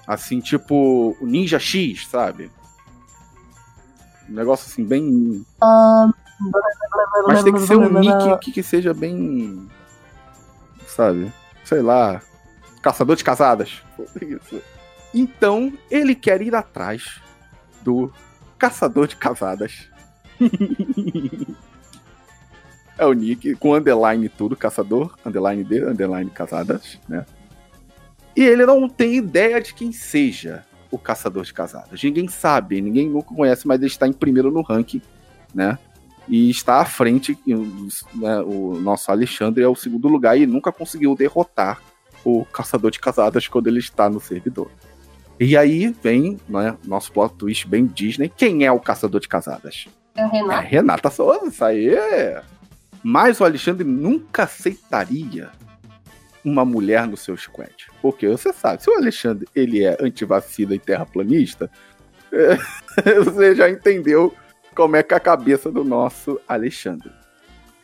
[0.07, 2.49] Assim, tipo o Ninja X, sabe?
[4.31, 5.45] Um negócio assim, bem.
[7.27, 9.69] Mas tem que ser um nick que, que seja bem.
[10.87, 11.33] Sabe?
[11.65, 12.21] Sei lá.
[12.83, 13.83] Caçador de casadas.
[15.15, 17.21] Então, ele quer ir atrás
[17.83, 18.11] do
[18.59, 19.91] Caçador de Casadas.
[22.97, 27.27] é o nick, com underline tudo, caçador, underline de, underline casadas, né?
[28.35, 32.03] E ele não tem ideia de quem seja o caçador de casadas.
[32.03, 35.03] Ninguém sabe, ninguém nunca conhece, mas ele está em primeiro no ranking,
[35.55, 35.79] né?
[36.29, 37.37] E está à frente,
[38.15, 41.81] né, o nosso Alexandre é o segundo lugar e nunca conseguiu derrotar
[42.25, 44.71] o caçador de casadas quando ele está no servidor.
[45.39, 48.29] E aí vem, né, nosso plot twist bem Disney.
[48.29, 49.89] Quem é o caçador de casadas?
[50.15, 50.61] É a É Renata.
[50.61, 51.91] Renata Souza, isso aí.
[53.03, 55.51] Mas o Alexandre nunca aceitaria
[56.45, 57.87] uma mulher no seu squad.
[58.01, 61.71] Porque você sabe, se o Alexandre ele é antivacina e terraplanista,
[63.25, 64.35] você já entendeu
[64.75, 67.11] como é que é a cabeça do nosso Alexandre.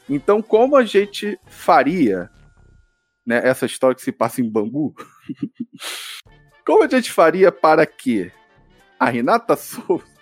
[0.09, 2.31] Então, como a gente faria
[3.27, 4.95] né, essa história que se passa em Bangu?
[6.65, 8.33] como a gente faria para que
[8.99, 10.19] a Renata Souza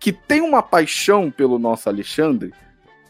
[0.00, 2.54] que tem uma paixão pelo nosso Alexandre,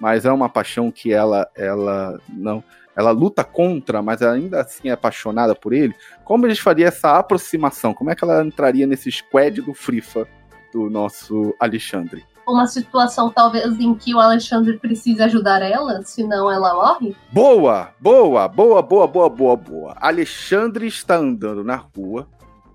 [0.01, 2.63] mas é uma paixão que ela ela não
[2.97, 5.95] ela luta contra, mas ainda assim é apaixonada por ele.
[6.25, 7.95] Como a gente faria essa aproximação?
[7.95, 10.27] Como é que ela entraria nesse squad do Frifa
[10.73, 12.25] do nosso Alexandre?
[12.51, 17.17] Uma situação talvez em que o Alexandre precise ajudar ela, senão ela morre.
[17.33, 19.97] Boa, boa, boa, boa, boa, boa, boa.
[20.01, 22.29] Alexandre está andando na rua,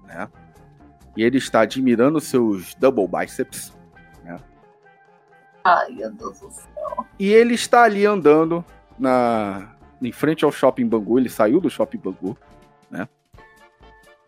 [0.06, 0.30] né?
[1.18, 3.76] E ele está admirando seus double biceps.
[5.66, 7.06] Ai, meu Deus do céu.
[7.18, 8.64] E ele está ali andando
[9.00, 12.38] na em frente ao shopping Bangu, ele saiu do shopping Bangu,
[12.92, 13.08] né?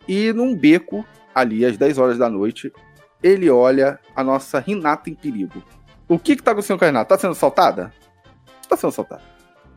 [0.07, 1.05] E num beco
[1.35, 2.73] ali às 10 horas da noite,
[3.21, 5.61] ele olha a nossa Renata em perigo.
[6.07, 7.09] O que que tá acontecendo com a Renata?
[7.15, 7.93] Tá sendo assaltada?
[8.67, 9.21] Tá sendo assaltada.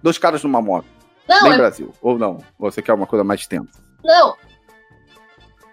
[0.03, 0.87] Dois caras numa moto,
[1.29, 1.93] Não, bem é Brasil.
[2.01, 2.39] Ou não?
[2.59, 3.83] Ou você quer uma coisa mais tensa?
[4.05, 4.35] Não.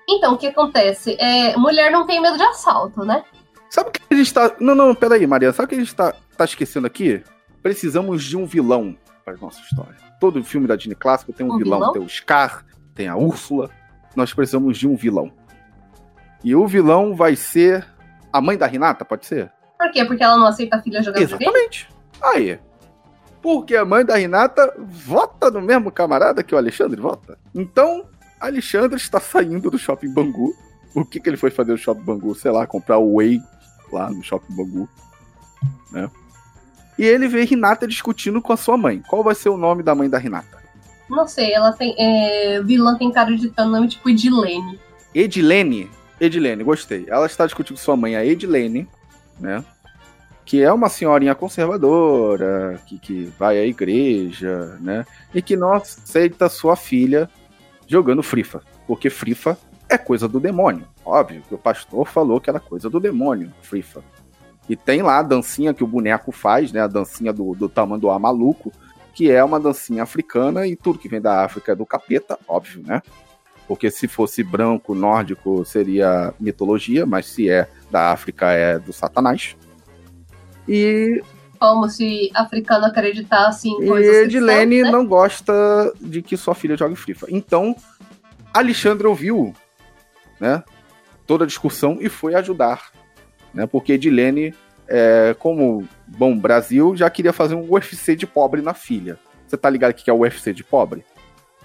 [0.10, 1.16] Então, o que acontece?
[1.20, 3.24] É, mulher não tem medo de assalto, né?
[3.70, 4.56] Sabe o que a gente tá.
[4.60, 5.52] Não, não, peraí, Maria.
[5.52, 7.22] Sabe o que a gente tá, tá esquecendo aqui?
[7.62, 9.96] Precisamos de um vilão para nossa história.
[10.20, 11.80] Todo filme da Disney clássico tem um, Um vilão.
[11.80, 11.94] vilão?
[11.94, 13.70] Tem o Scar, tem a Úrsula.
[14.16, 15.32] Nós precisamos de um vilão.
[16.48, 17.86] E o vilão vai ser
[18.32, 19.52] a mãe da Renata, pode ser?
[19.78, 20.06] Por quê?
[20.06, 21.52] Porque ela não aceita a filha jogar videogame?
[21.52, 21.90] Exatamente.
[22.24, 22.58] Aí.
[23.42, 27.38] Porque a mãe da Renata vota no mesmo camarada que o Alexandre vota.
[27.54, 28.06] Então,
[28.40, 30.54] Alexandre está saindo do Shopping Bangu.
[30.96, 32.34] O que, que ele foi fazer no Shopping Bangu?
[32.34, 33.42] Sei lá, comprar o Whey
[33.92, 34.88] lá no Shopping Bangu.
[35.92, 36.10] Né?
[36.98, 39.04] E ele vê Renata discutindo com a sua mãe.
[39.10, 40.64] Qual vai ser o nome da mãe da Renata?
[41.10, 41.94] Não sei, ela tem.
[42.00, 44.80] É, vilã tem cara de nome tipo Edilene.
[45.14, 45.97] Edilene.
[46.20, 47.06] Edilene, gostei.
[47.08, 48.88] Ela está discutindo com sua mãe, a Edilene,
[49.40, 49.64] né?
[50.46, 55.06] Que é uma senhorinha conservadora, que, que vai à igreja, né?
[55.34, 57.30] E que não aceita sua filha
[57.86, 58.62] jogando Frifa.
[58.88, 59.58] Porque Frifa
[59.90, 60.88] é coisa do demônio.
[61.06, 64.04] Óbvio que o pastor falou que era coisa do demônio, Frifa.
[64.70, 66.82] E tem lá a dancinha que o boneco faz, né?
[66.82, 68.72] A dancinha do, do tamanduá maluco,
[69.14, 72.84] que é uma dancinha africana e tudo que vem da África é do capeta, óbvio,
[72.86, 73.02] né?
[73.68, 79.56] Porque se fosse branco, nórdico, seria mitologia, mas se é da África, é do Satanás.
[80.68, 81.22] E.
[81.60, 84.16] Como se africano acreditasse em coisas.
[84.16, 84.92] E Edilene né?
[84.92, 87.28] não gosta de que sua filha jogue FIFA.
[87.30, 87.76] Então,
[88.54, 89.54] Alexandre ouviu,
[90.40, 90.64] né?
[91.26, 92.92] Toda a discussão e foi ajudar
[93.58, 93.66] né?
[93.66, 94.54] Porque Edilene,
[94.88, 99.18] é, como bom Brasil, já queria fazer um UFC de pobre na filha.
[99.48, 101.04] Você tá ligado que é o UFC de pobre?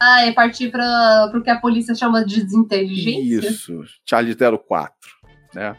[0.04, 3.48] Ah, é partir para o que a polícia chama de desinteligência?
[3.48, 4.92] Isso, Charlie 04,
[5.54, 5.76] né?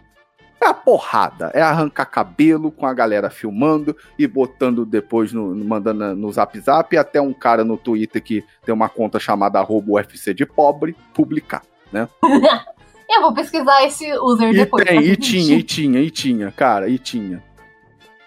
[0.61, 6.15] É a porrada, é arrancar cabelo com a galera filmando e botando depois, no, mandando
[6.15, 10.33] no zap zap, até um cara no Twitter que tem uma conta chamada arroba UFC
[10.33, 12.07] de pobre, publicar, né?
[13.09, 14.85] Eu vou pesquisar esse user e depois.
[14.85, 17.43] Tem, e tinha, e tinha, e tinha, cara, e tinha.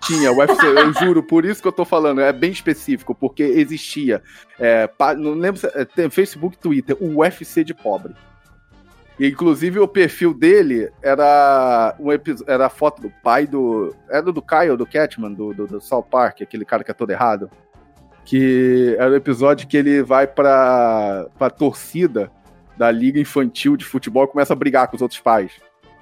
[0.06, 3.42] Tinha, o UFC, eu juro, por isso que eu tô falando, é bem específico, porque
[3.42, 4.22] existia,
[4.58, 8.14] é, não lembro se é, tem Facebook Twitter, o UFC de pobre.
[9.18, 12.08] E, inclusive o perfil dele era um
[12.46, 13.94] era a foto do pai do.
[14.10, 17.10] Era do Kyle, do Catman, do, do, do South Park, aquele cara que é todo
[17.10, 17.50] errado.
[18.24, 22.30] Que era o episódio que ele vai pra, pra torcida
[22.76, 25.52] da liga infantil de futebol e começa a brigar com os outros pais.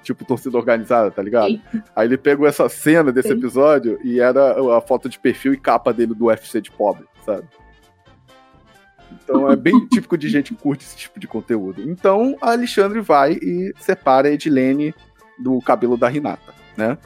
[0.05, 1.47] Tipo, torcida organizada, tá ligado?
[1.47, 1.61] Sim.
[1.95, 3.33] Aí ele pegou essa cena desse Sim.
[3.33, 7.47] episódio e era a foto de perfil e capa dele do UFC de pobre, sabe?
[9.11, 11.81] Então é bem típico de gente que curte esse tipo de conteúdo.
[11.81, 14.93] Então a Alexandre vai e separa a Edilene
[15.39, 16.99] do cabelo da Renata, né?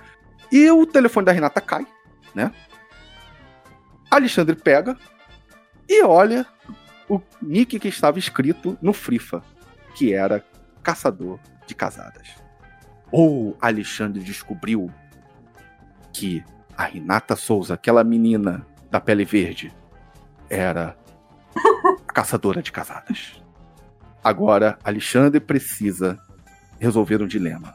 [0.52, 1.88] E o telefone da Renata cai,
[2.36, 2.52] né?
[4.12, 4.98] Alexandre pega
[5.88, 6.46] e olha
[7.08, 9.42] o nick que estava escrito no Frifa
[9.96, 10.44] que era
[10.84, 12.28] caçador de casadas.
[13.12, 14.92] Ou Alexandre descobriu
[16.14, 16.44] que
[16.78, 19.74] a Renata Souza, aquela menina da pele verde,
[20.50, 20.96] era
[22.08, 23.42] caçadora de casadas.
[24.24, 26.20] Agora, Alexandre precisa
[26.80, 27.74] resolver um dilema.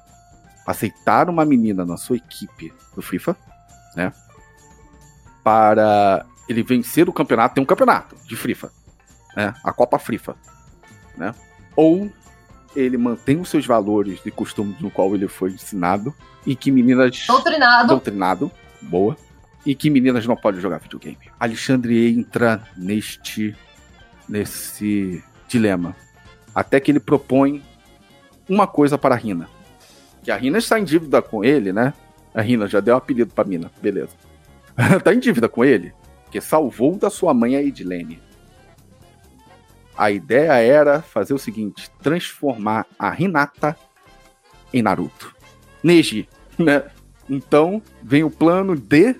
[0.66, 3.36] Aceitar uma menina na sua equipe do FIFA,
[3.96, 4.12] né?
[5.42, 8.70] Para ele vencer o campeonato, tem um campeonato de FIFA,
[9.36, 9.54] né?
[9.62, 10.36] A Copa FIFA,
[11.16, 11.34] né?
[11.76, 12.10] ou
[12.74, 16.14] ele mantém os seus valores e costumes no qual ele foi ensinado
[16.46, 18.50] e que meninas doutrinado doutrinado
[18.82, 19.16] boa
[19.64, 21.18] e que meninas não podem jogar videogame.
[21.38, 23.54] Alexandre entra neste
[24.28, 25.94] nesse dilema
[26.54, 27.62] até que ele propõe
[28.48, 29.48] uma coisa para a Rina.
[30.22, 31.92] Que a Rina está em dívida com ele, né?
[32.34, 34.12] A Rina já deu um apelido para Mina, beleza.
[35.02, 35.92] tá em dívida com ele,
[36.30, 38.20] que salvou da sua mãe a Edilene.
[39.96, 43.76] A ideia era fazer o seguinte: transformar a Hinata
[44.72, 45.34] em Naruto.
[45.82, 46.28] Neji,
[46.58, 46.84] né?
[47.28, 49.14] Então vem o plano de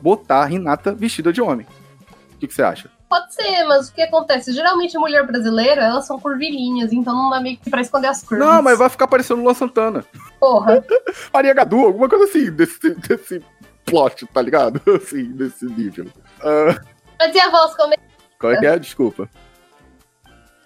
[0.00, 1.66] botar a Hinata vestida de homem.
[2.34, 2.90] O que, que você acha?
[3.08, 4.52] Pode ser, mas o que acontece?
[4.52, 8.46] Geralmente mulher brasileira, elas são curvilhinhas, então não dá meio que pra esconder as curvas.
[8.46, 10.04] Não, mas vai ficar parecendo Lua Santana.
[10.38, 10.84] Porra.
[11.34, 13.44] Maria Gadu, alguma coisa assim, desse, desse
[13.84, 14.80] plot, tá ligado?
[14.94, 16.06] Assim, desse nível.
[16.38, 16.80] Uh...
[17.18, 17.96] Mas e a voz como é?
[18.38, 18.78] Qual é que é?
[18.78, 19.28] Desculpa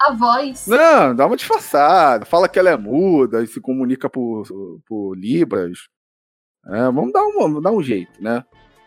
[0.09, 0.67] a voz.
[0.67, 2.25] Não, dá uma disfarçada.
[2.25, 4.45] Fala que ela é muda e se comunica por,
[4.87, 5.89] por Libras.
[6.67, 8.45] É, vamos dar um, dar um jeito, né?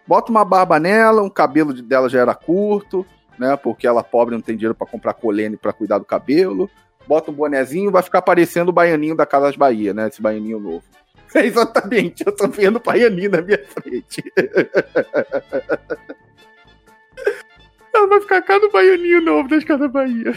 [0.07, 3.05] Bota uma barba nela, um cabelo dela já era curto,
[3.37, 3.55] né?
[3.57, 6.69] Porque ela pobre não tem dinheiro para comprar colene para cuidar do cabelo.
[7.07, 10.07] Bota um bonezinho, vai ficar parecendo o baianinho da Casas Bahia, né?
[10.07, 10.83] Esse baianinho novo.
[11.35, 14.23] É exatamente, eu tô vendo o baianinho na minha frente.
[17.97, 20.33] ela vai ficar cada baianinho novo das Casas Bahia.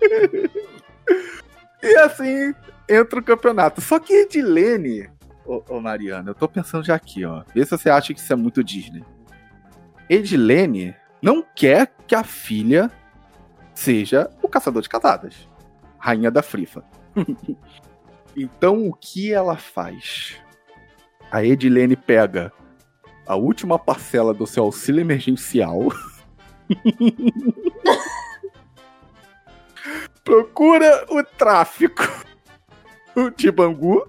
[1.82, 2.54] e assim
[2.88, 3.80] entra o campeonato.
[3.80, 5.08] Só que Edilene,
[5.44, 7.44] ô, ô Mariana, eu tô pensando já aqui, ó.
[7.54, 9.04] Vê se você acha que isso é muito Disney.
[10.08, 12.90] Edilene não quer que a filha
[13.74, 15.48] seja o caçador de casadas.
[15.98, 16.84] Rainha da Frifa.
[18.36, 20.36] então o que ela faz?
[21.30, 22.52] A Edilene pega
[23.26, 25.78] a última parcela do seu auxílio emergencial.
[30.24, 32.02] procura o tráfico
[33.36, 34.08] de Bangu.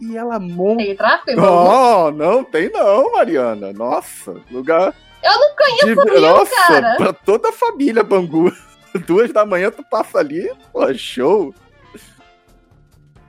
[0.00, 0.82] E ela monta.
[0.82, 2.06] Tem tráfico em Bangu?
[2.06, 3.72] Oh, não, tem não, Mariana.
[3.72, 4.94] Nossa, lugar.
[5.22, 6.10] Eu não conheço de...
[6.10, 6.96] Rio, Nossa, cara.
[6.96, 8.50] pra toda a família Bangu.
[9.06, 11.54] Duas da manhã tu passa ali, pô, show.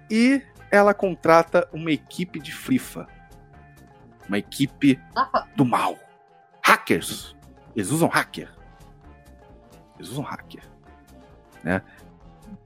[0.10, 0.42] E
[0.72, 3.06] ela contrata uma equipe de frifa.
[4.28, 5.00] Uma equipe
[5.56, 5.98] do mal.
[6.64, 7.36] Hackers.
[7.76, 8.50] Eles usam hacker.
[9.98, 10.72] Eles usam hacker
[11.64, 11.82] né?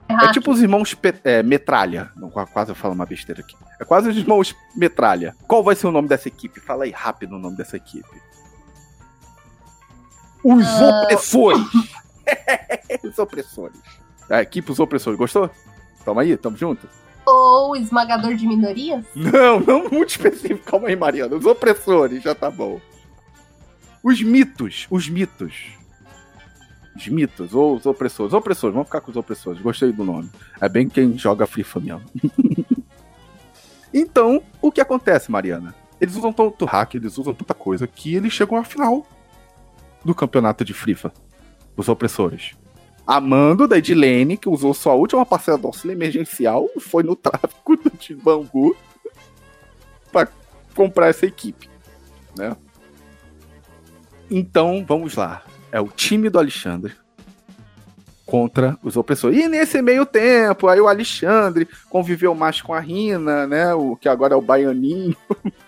[0.08, 2.12] É tipo os irmãos é, Metralha.
[2.16, 3.56] Não, quase eu falo uma besteira aqui.
[3.80, 5.36] É quase os irmãos Metralha.
[5.48, 6.60] Qual vai ser o nome dessa equipe?
[6.60, 8.22] Fala aí rápido o nome dessa equipe.
[10.44, 10.84] Os uh...
[10.84, 11.68] opressores!
[13.04, 13.82] os opressores.
[14.30, 15.18] A equipe Os Opressores.
[15.18, 15.50] Gostou?
[16.04, 16.88] Tamo aí, tamo junto.
[17.26, 19.04] Ou esmagador de minorias?
[19.16, 20.64] Não, não muito específico.
[20.66, 21.36] Calma aí, Mariana.
[21.36, 22.80] Os opressores, já tá bom.
[24.04, 25.74] Os mitos, os mitos.
[26.96, 28.34] Os mitos, ou os opressores.
[28.34, 29.62] Opressores, vamos ficar com os opressores.
[29.62, 30.30] Gostei do nome.
[30.62, 32.04] É bem quem joga FIFA mesmo.
[33.94, 35.76] então, o que acontece, Mariana?
[36.00, 39.06] Eles usam tanto hack, eles usam tanta coisa que eles chegam à final
[40.04, 41.12] do campeonato de FIFA.
[41.76, 42.56] Os opressores.
[43.06, 48.16] Amando da Edilene, que usou sua última parcela do auxílio emergencial, foi no tráfico de
[48.16, 48.76] bambu
[50.12, 50.28] para
[50.74, 51.70] comprar essa equipe,
[52.38, 52.56] né?
[54.30, 55.44] Então, vamos lá.
[55.76, 56.94] É o time do Alexandre
[58.26, 59.38] contra os opressores.
[59.38, 63.74] E nesse meio tempo, aí o Alexandre conviveu mais com a Rina, né?
[63.74, 65.18] O que agora é o Baianinho.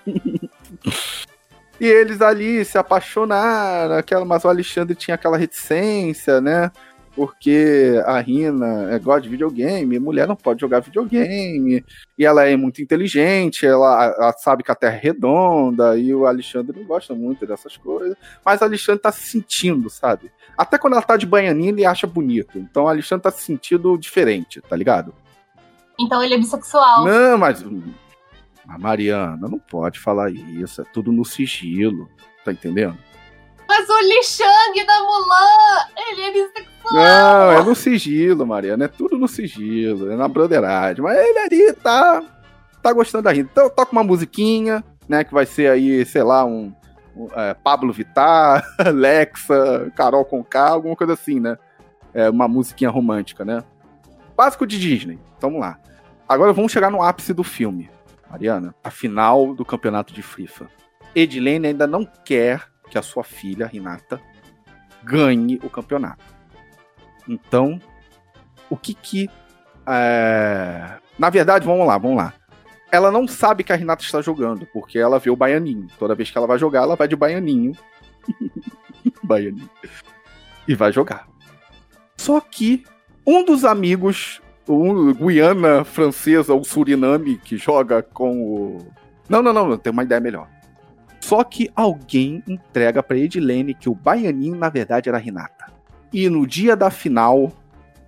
[1.78, 6.72] e eles ali se apaixonaram, aquela, mas o Alexandre tinha aquela reticência, né?
[7.18, 11.84] Porque a Rina é gosta de videogame, mulher não pode jogar videogame,
[12.16, 16.28] e ela é muito inteligente, ela, ela, sabe que a Terra é redonda, e o
[16.28, 20.32] Alexandre não gosta muito dessas coisas, mas o Alexandre tá se sentindo, sabe?
[20.56, 22.60] Até quando ela tá de banhaninha, ele acha bonito.
[22.60, 25.12] Então o Alexandre tá se sentindo diferente, tá ligado?
[26.00, 27.04] Então ele é bissexual.
[27.04, 27.66] Não, mas.
[28.68, 32.08] A Mariana não pode falar isso, é tudo no sigilo,
[32.46, 32.98] tá entendendo?
[33.68, 36.94] Mas o Li Shang da Mulan, ele é bissexual.
[36.94, 38.86] Não, é no sigilo, Mariana.
[38.86, 41.04] É tudo no sigilo, é na broderagem.
[41.04, 42.24] Mas ele ali tá,
[42.82, 43.50] tá gostando da Rita.
[43.52, 45.24] Então toca uma musiquinha, né?
[45.24, 46.74] Que vai ser aí, sei lá, um,
[47.36, 51.58] é, Pablo Vittar, Alexa, Carol Conká, alguma coisa assim, né?
[52.14, 53.64] É uma musiquinha romântica, né?
[54.36, 55.20] Básico de Disney.
[55.42, 55.78] Vamos lá.
[56.28, 57.90] Agora vamos chegar no ápice do filme,
[58.30, 58.74] Mariana.
[58.84, 60.68] A final do campeonato de FIFA.
[61.16, 64.22] Edilene ainda não quer que a sua filha, Renata,
[65.04, 66.24] ganhe o campeonato.
[67.28, 67.80] Então,
[68.70, 69.30] o que que.
[69.86, 70.98] É...
[71.18, 72.34] Na verdade, vamos lá, vamos lá.
[72.92, 75.88] Ela não sabe que a Renata está jogando, porque ela vê o baianinho.
[76.00, 77.74] Toda vez que ela vai jogar, ela vai de baianinho.
[79.24, 79.70] baianinho.
[80.68, 81.28] E vai jogar.
[82.16, 82.86] Só que
[83.26, 88.88] um dos amigos, um Guiana francesa, o Suriname, que joga com o.
[89.28, 90.48] Não, não, não, tem uma ideia melhor.
[91.28, 95.74] Só que alguém entrega para Edilene que o baianinho na verdade era Renata.
[96.14, 97.52] E no dia da final,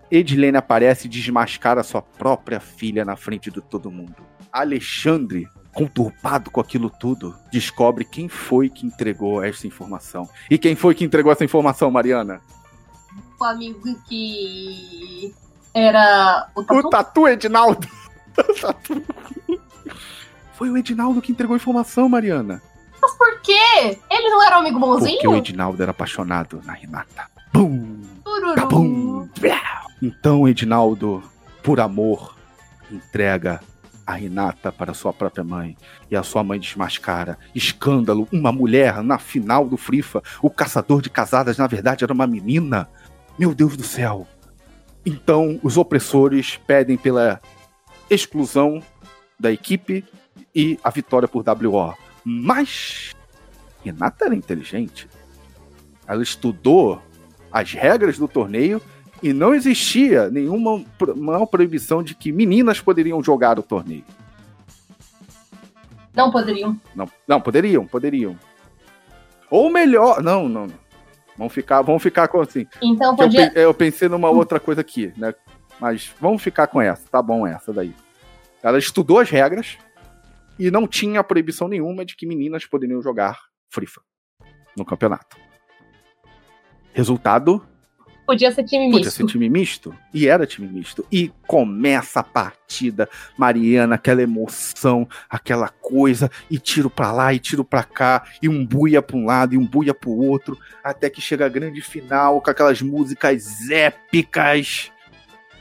[0.10, 4.16] Edilene aparece e desmascara sua própria filha na frente de todo mundo.
[4.54, 10.30] Alexandre, conturbado com aquilo tudo, descobre quem foi que entregou essa informação.
[10.50, 12.40] E quem foi que entregou essa informação, Mariana?
[13.38, 15.36] O amigo que
[15.74, 16.88] era o Tatu.
[16.88, 17.86] O Tatu Edinaldo.
[20.54, 22.62] Foi o Edinaldo que entregou a informação, Mariana.
[23.10, 23.98] Mas por quê?
[24.10, 25.16] Ele não era um amigo bonzinho?
[25.16, 27.28] Porque o Edinaldo era apaixonado na Renata.
[27.52, 28.02] Bum!
[28.70, 29.28] Bum!
[30.02, 31.24] Então Edinaldo,
[31.64, 32.36] por amor,
[32.92, 33.60] entrega
[34.06, 35.76] a Renata para sua própria mãe.
[36.10, 37.38] E a sua mãe desmascara.
[37.56, 40.22] Escândalo, uma mulher na final do Frifa.
[40.42, 42.88] O caçador de casadas, na verdade, era uma menina.
[43.38, 44.28] Meu Deus do céu.
[45.06, 47.42] Então, os opressores pedem pela
[48.10, 48.84] exclusão
[49.40, 50.04] da equipe
[50.54, 52.09] e a vitória por WO.
[52.24, 53.12] Mas
[53.84, 55.08] Renata era inteligente.
[56.08, 57.02] Ela estudou
[57.52, 58.82] as regras do torneio
[59.22, 60.84] e não existia nenhuma
[61.16, 64.06] uma proibição de que meninas poderiam jogar o torneio.
[66.16, 66.80] Não poderiam.
[66.96, 68.38] Não, não poderiam, poderiam.
[69.50, 70.68] Ou melhor, não, não.
[71.38, 72.68] Vamos ficar, vamos ficar com assim.
[72.82, 73.52] Então podia...
[73.56, 75.34] eu, eu pensei numa outra coisa aqui, né?
[75.80, 77.96] Mas vamos ficar com essa, tá bom essa daí.
[78.62, 79.78] Ela estudou as regras,
[80.60, 84.02] e não tinha proibição nenhuma de que meninas poderiam jogar Frifa
[84.76, 85.38] no campeonato.
[86.94, 87.66] Resultado?
[88.26, 88.98] Podia ser time misto.
[88.98, 89.96] Podia ser time misto.
[90.14, 91.04] E era time misto.
[91.12, 97.64] E começa a partida, Mariana, aquela emoção, aquela coisa, e tiro pra lá, e tiro
[97.64, 101.20] pra cá, e um buia pra um lado, e um buia pro outro, até que
[101.20, 104.92] chega a grande final, com aquelas músicas épicas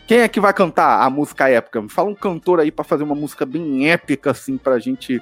[0.09, 1.83] quem é que vai cantar a música épica?
[1.83, 5.21] Me fala um cantor aí para fazer uma música bem épica, assim, pra gente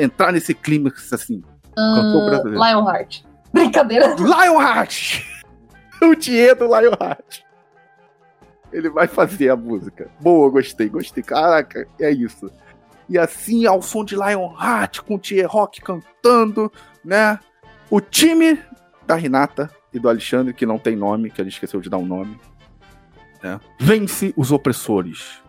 [0.00, 1.42] entrar nesse clímax, assim.
[1.76, 2.64] Cantor uh, brasileiro.
[2.64, 3.24] Lionheart.
[3.52, 4.14] Brincadeira.
[4.14, 5.22] Lionheart!
[6.00, 7.42] o Tieto Lionheart.
[8.72, 10.10] Ele vai fazer a música.
[10.18, 11.22] Boa, gostei, gostei.
[11.22, 12.50] Caraca, é isso.
[13.06, 16.72] E assim, ao som de Lionheart, com o Tier Rock cantando,
[17.04, 17.38] né?
[17.90, 18.58] O time
[19.06, 22.06] da Renata e do Alexandre, que não tem nome, que ele esqueceu de dar um
[22.06, 22.40] nome
[23.46, 23.60] né?
[23.78, 25.40] Vence os opressores.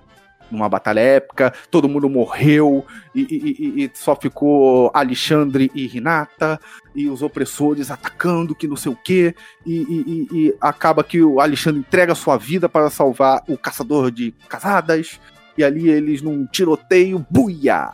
[0.50, 6.58] Numa batalha épica, todo mundo morreu e, e- e- só ficou Alexandre e Renata
[6.96, 9.36] e os opressores atacando, que não sei o quê.
[9.66, 15.20] E, e- acaba que o Alexandre entrega sua vida para salvar o caçador de casadas.
[15.58, 17.92] E ali eles, num tiroteio, buia!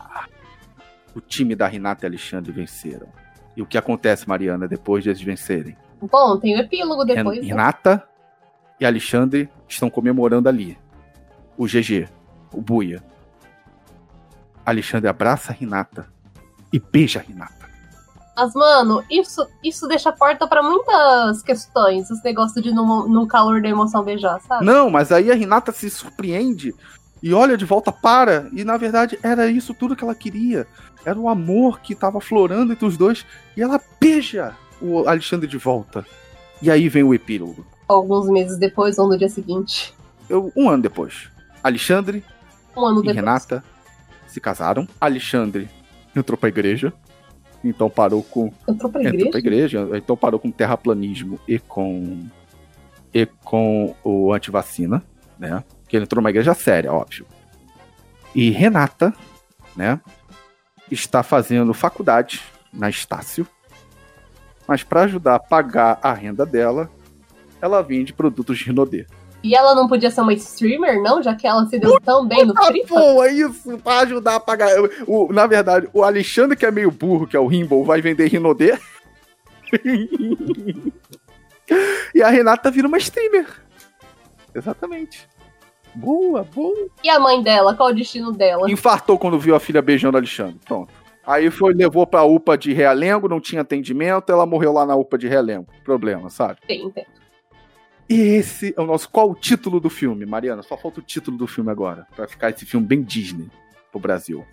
[1.15, 3.07] O time da Renata e Alexandre venceram.
[3.57, 5.75] E o que acontece, Mariana, depois de eles vencerem?
[5.99, 7.39] Bom, tem o epílogo depois.
[7.39, 7.47] Né?
[7.47, 8.03] Renata
[8.83, 10.77] e Alexandre estão comemorando ali.
[11.57, 12.09] O GG,
[12.51, 13.01] o Buia.
[14.65, 16.07] Alexandre abraça a Renata
[16.71, 17.63] e beija a Renata.
[18.35, 22.09] Mas, mano, isso, isso deixa a porta pra muitas questões.
[22.09, 24.65] Esse negócio de no, no calor da emoção beijar, sabe?
[24.65, 26.75] Não, mas aí a Renata se surpreende
[27.21, 28.49] e olha de volta para.
[28.51, 30.67] E na verdade era isso tudo que ela queria.
[31.05, 33.25] Era o amor que estava florando entre os dois.
[33.55, 36.05] E ela beija o Alexandre de volta.
[36.61, 37.65] E aí vem o epílogo.
[37.87, 39.93] Alguns meses depois ou no dia seguinte.
[40.29, 41.29] Eu- um ano depois.
[41.63, 42.23] Alexandre
[42.75, 43.15] Um ano e depois.
[43.15, 43.63] Renata
[44.27, 44.87] se casaram.
[44.99, 45.69] Alexandre
[46.15, 46.93] entrou pra igreja.
[47.63, 48.51] Então parou com.
[48.67, 49.29] Entrou pra Entrou igreja?
[49.29, 49.89] pra igreja.
[49.93, 52.27] Então parou com terraplanismo e com.
[53.13, 55.03] E com o antivacina,
[55.37, 55.63] né?
[55.87, 57.25] Que ele entrou numa igreja séria, óbvio.
[58.33, 59.13] E Renata,
[59.75, 60.01] né?
[60.89, 62.41] Está fazendo faculdade
[62.73, 63.47] na Estácio.
[64.67, 66.89] Mas para ajudar a pagar a renda dela,
[67.63, 69.05] ela vende produtos de Rinodê.
[69.41, 71.23] E ela não podia ser uma streamer, não?
[71.23, 74.35] Já que ela se deu tão bem no Ah, Free pô, é isso, pra ajudar
[74.35, 74.69] a pagar.
[75.07, 78.27] O, na verdade, o Alexandre, que é meio burro, que é o Rimble, vai vender
[78.27, 78.77] Rinodê.
[82.13, 83.47] e a Renata vira uma streamer.
[84.53, 85.25] Exatamente.
[85.95, 86.89] Boa, boa.
[87.01, 87.75] E a mãe dela?
[87.75, 88.69] Qual o destino dela?
[88.69, 90.59] Infartou quando viu a filha beijando o Alexandre.
[90.65, 90.93] Pronto.
[91.25, 95.17] Aí foi, levou pra UPA de Realengo, não tinha atendimento, ela morreu lá na UPA
[95.17, 95.67] de Realengo.
[95.83, 96.59] Problema, sabe?
[96.67, 97.05] Tem, tem.
[98.09, 99.09] E esse é o nosso.
[99.09, 100.61] Qual o título do filme, Mariana?
[100.61, 102.05] Só falta o título do filme agora.
[102.15, 103.49] Pra ficar esse filme bem Disney
[103.91, 104.45] pro Brasil.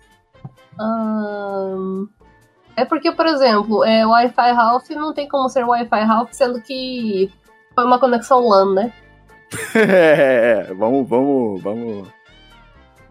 [0.79, 2.07] Ahn,
[2.75, 7.29] É porque, por exemplo, é, Wi-Fi Ralph não tem como ser Wi-Fi Ralph, sendo que
[7.75, 8.93] foi uma conexão LAN, né?
[9.75, 12.07] É, vamos, vamos, vamos.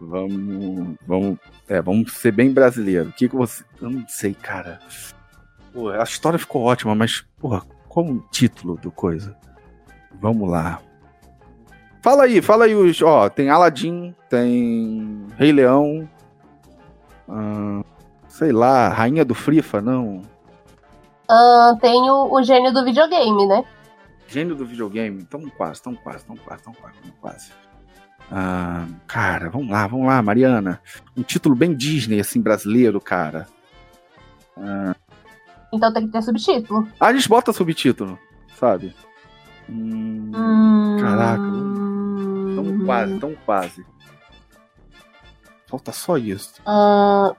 [0.00, 0.96] Vamos.
[1.06, 1.38] Vamos.
[1.68, 3.10] É, vamos ser bem brasileiro.
[3.10, 3.62] O que, que você.
[3.80, 4.80] Eu não sei, cara.
[5.72, 9.36] Pô, a história ficou ótima, mas, porra, qual o título do coisa?
[10.20, 10.80] Vamos lá.
[12.02, 13.00] Fala aí, fala aí os.
[13.02, 16.08] Ó, tem Aladdin, tem Rei Leão.
[17.28, 17.82] ahn,
[18.28, 20.22] sei lá, Rainha do Frifa, não.
[21.28, 23.64] Ahn, tem o, o gênio do videogame, né?
[24.28, 25.24] Gênio do videogame.
[25.24, 27.52] Tão quase, tão quase, tão quase, tão quase, tão quase.
[28.32, 30.80] Ah, cara, vamos lá, vamos lá, Mariana.
[31.16, 33.46] Um título bem Disney, assim, brasileiro, cara.
[35.72, 36.88] Então tem que ter subtítulo.
[36.98, 38.18] Ah, eles botam subtítulo,
[38.58, 38.94] sabe?
[39.68, 40.09] Hum...
[41.00, 41.42] Caraca,
[42.54, 43.86] tão quase, tão quase.
[45.66, 46.60] Falta só isso.
[46.66, 47.32] Ahn,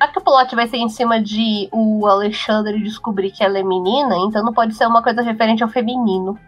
[0.00, 3.62] Já que o plot vai ser em cima de o Alexandre descobrir que ela é
[3.62, 6.38] menina, então não pode ser uma coisa referente ao feminino.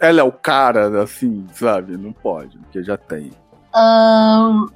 [0.00, 1.96] Ela é o cara, assim, sabe?
[1.96, 3.30] Não pode, porque já tem.
[3.74, 4.66] Ahn,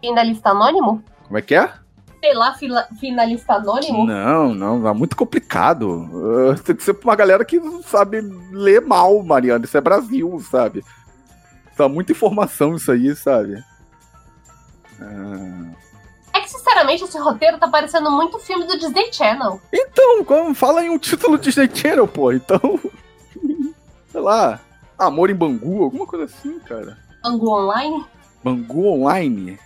[0.00, 1.02] finalista anônimo?
[1.26, 1.72] Como é que é?
[2.22, 4.06] Sei lá, fila- finalista anônimo?
[4.06, 6.08] Não, não, é muito complicado.
[6.12, 8.20] Uh, tem que ser pra uma galera que sabe
[8.52, 9.64] ler mal, Mariana.
[9.64, 10.84] Isso é Brasil, sabe?
[11.76, 13.62] Tá muita informação isso aí, sabe?
[15.00, 15.70] Ah,
[16.34, 19.60] É que, sinceramente, esse roteiro tá parecendo muito filme do Disney Channel.
[19.72, 22.30] Então, como, fala em um título Disney Channel, pô.
[22.32, 22.60] Então,
[24.12, 24.60] sei lá,
[24.96, 26.96] Amor em Bangu, alguma coisa assim, cara.
[27.24, 28.04] Angu Online?
[28.44, 29.58] Bangu Online?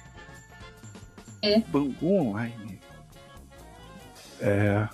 [1.43, 1.61] É.
[1.61, 2.79] Bangu Online.
[4.41, 4.89] É.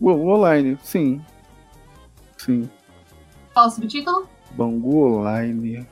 [0.00, 1.20] Bangu Online, sim.
[2.36, 2.68] Sim.
[3.52, 4.28] Qual o subtítulo?
[4.52, 5.86] Bangu Online.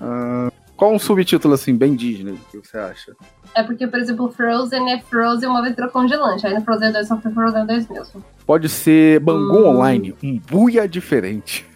[0.00, 2.32] Ah, qual um subtítulo assim, bem Disney?
[2.32, 3.16] O que você acha?
[3.54, 6.46] É porque, por exemplo, Frozen é Frozen uma aventura congelante.
[6.46, 8.24] Aí no Frozen 2 só foi Frozen 2 mesmo.
[8.46, 9.68] Pode ser Bangu Hum.
[9.76, 11.66] Online, um buia diferente.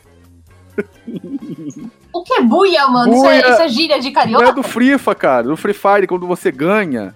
[2.19, 3.14] O que é buia, mano?
[3.14, 3.53] Isso, é, Buia.
[3.53, 4.53] isso é gíria de Não é carioca?
[4.53, 5.45] do Frifa, cara.
[5.45, 7.14] Do Free Fire, quando você ganha.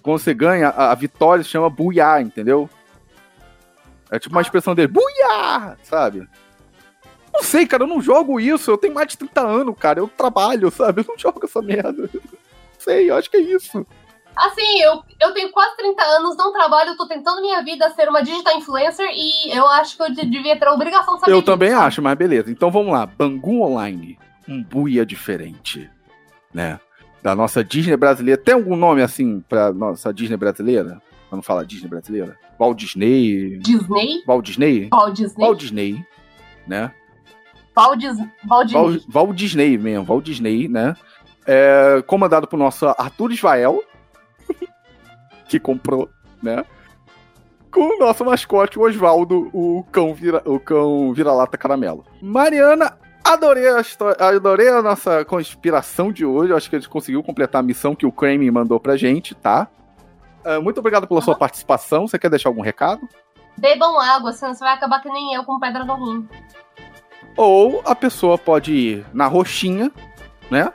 [0.00, 2.70] Quando você ganha, a, a vitória se chama buiá, entendeu?
[4.08, 6.28] É tipo uma expressão dele, buiá, sabe?
[7.32, 8.70] Não sei, cara, eu não jogo isso.
[8.70, 9.98] Eu tenho mais de 30 anos, cara.
[9.98, 11.00] Eu trabalho, sabe?
[11.00, 12.08] Eu não jogo essa merda.
[12.12, 12.20] Não
[12.78, 13.84] sei, eu acho que é isso.
[14.36, 18.22] Assim, eu, eu tenho quase 30 anos, não trabalho, tô tentando minha vida ser uma
[18.22, 21.40] digital influencer e eu acho que eu de- devia ter a obrigação de saber Eu
[21.40, 21.52] disso.
[21.52, 22.50] também acho, mas beleza.
[22.50, 23.04] Então vamos lá.
[23.06, 24.18] Bangu Online.
[24.48, 25.88] Um buia diferente.
[26.52, 26.80] Né?
[27.22, 28.40] Da nossa Disney brasileira.
[28.40, 31.00] Tem algum nome assim pra nossa Disney brasileira?
[31.28, 32.36] Pra não falar Disney brasileira.
[32.58, 33.58] Walt Disney.
[33.58, 34.22] Disney?
[34.26, 34.88] Walt Disney?
[34.92, 35.44] Walt Disney?
[35.44, 36.06] Walt Disney,
[36.66, 36.92] né?
[37.76, 38.16] Walt, Dis...
[38.48, 38.80] Walt Disney.
[38.82, 40.94] Walt, Walt Disney mesmo, Walt Disney, né?
[41.46, 43.82] É, comandado por nosso Arthur Isvael,
[45.52, 46.08] que comprou,
[46.42, 46.64] né?
[47.70, 52.04] Com o nosso mascote, o Oswaldo, o cão vira, o cão vira-lata caramelo.
[52.20, 56.52] Mariana, adorei a, histó- adorei a nossa conspiração de hoje.
[56.52, 59.34] Eu acho que a gente conseguiu completar a missão que o Kramer mandou pra gente,
[59.34, 59.68] tá?
[60.44, 61.38] É, muito obrigado pela sua Aham.
[61.40, 62.06] participação.
[62.06, 63.06] Você quer deixar algum recado?
[63.58, 66.28] Bebam água, senão você vai acabar que nem eu com pedra no rim.
[67.36, 69.90] Ou a pessoa pode ir na roxinha,
[70.50, 70.72] né?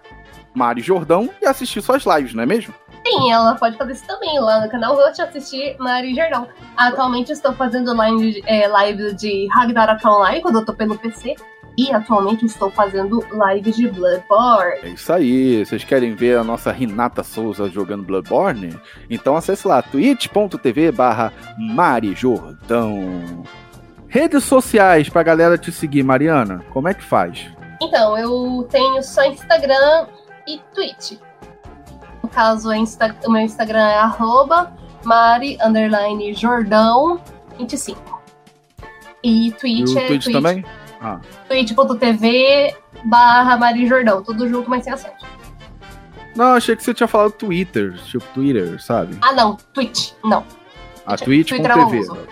[0.55, 2.73] Mari Jordão e assistir suas lives, não é mesmo?
[3.17, 6.47] Sim, ela pode fazer isso também lá no canal Rush assistir Mari Jordão.
[6.75, 11.35] Atualmente estou fazendo live, é, live de Ragnarok Online quando eu tô pelo PC.
[11.77, 14.79] E atualmente estou fazendo lives de Bloodborne.
[14.81, 15.63] É isso aí.
[15.63, 18.79] Vocês querem ver a nossa Renata Souza jogando Bloodborne?
[19.07, 23.43] Então acesse lá twitch.tv barra Mari Jordão.
[24.07, 27.45] Redes sociais pra galera te seguir, Mariana, como é que faz?
[27.79, 30.07] Então, eu tenho só Instagram
[30.47, 31.19] e Twitch.
[32.27, 34.73] No caso, o, Insta- o meu Instagram é arroba
[35.05, 37.21] Mari underline Jordão
[37.57, 38.21] 25.
[39.23, 40.65] E E Twitch o é Twitch Twitch, também?
[41.47, 42.75] twitch.tv
[43.05, 44.21] barra Mari Jordão.
[44.21, 45.25] Tudo junto, mas sem acento.
[46.35, 49.17] Não, achei que você tinha falado Twitter, tipo Twitter, sabe?
[49.21, 49.55] Ah, não.
[49.73, 50.11] Twitch.
[50.23, 50.43] Não.
[51.05, 51.99] A Twitter eu não twitch.tv.
[52.11, 52.27] uso.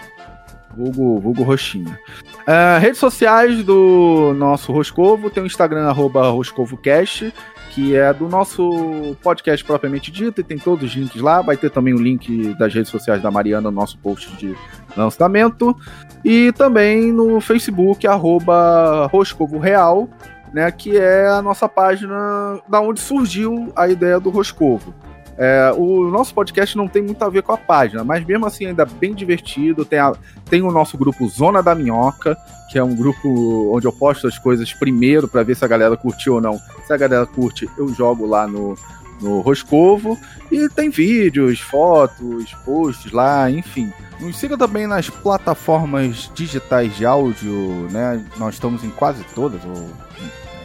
[0.76, 1.98] Vulgo, vulgo roxinha.
[2.46, 7.34] Ah, redes sociais do nosso Roscovo, tem o Instagram, arroba RoscovoCast,
[7.76, 11.42] que é do nosso podcast propriamente dito, e tem todos os links lá.
[11.42, 14.56] Vai ter também o link das redes sociais da Mariana no nosso post de
[14.96, 15.76] lançamento.
[16.24, 20.08] E também no Facebook, arroba Roscovo Real,
[20.54, 24.96] né, que é a nossa página da onde surgiu a ideia do Roscovo.
[25.38, 28.66] É, o nosso podcast não tem muito a ver com a página, mas mesmo assim
[28.68, 29.84] ainda bem divertido.
[29.84, 30.14] Tem, a-
[30.50, 32.38] tem o nosso grupo Zona da Minhoca,
[32.72, 35.98] que é um grupo onde eu posto as coisas primeiro para ver se a galera
[35.98, 36.58] curtiu ou não.
[36.88, 38.76] Se a galera curte, eu jogo lá no,
[39.22, 40.18] no Roscovo.
[40.52, 43.92] E tem vídeos, fotos, posts lá, enfim.
[44.22, 48.24] Nos siga também nas plataformas digitais de áudio, né?
[48.38, 49.90] Nós estamos em quase todas, ou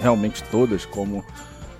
[0.01, 1.25] realmente todas, como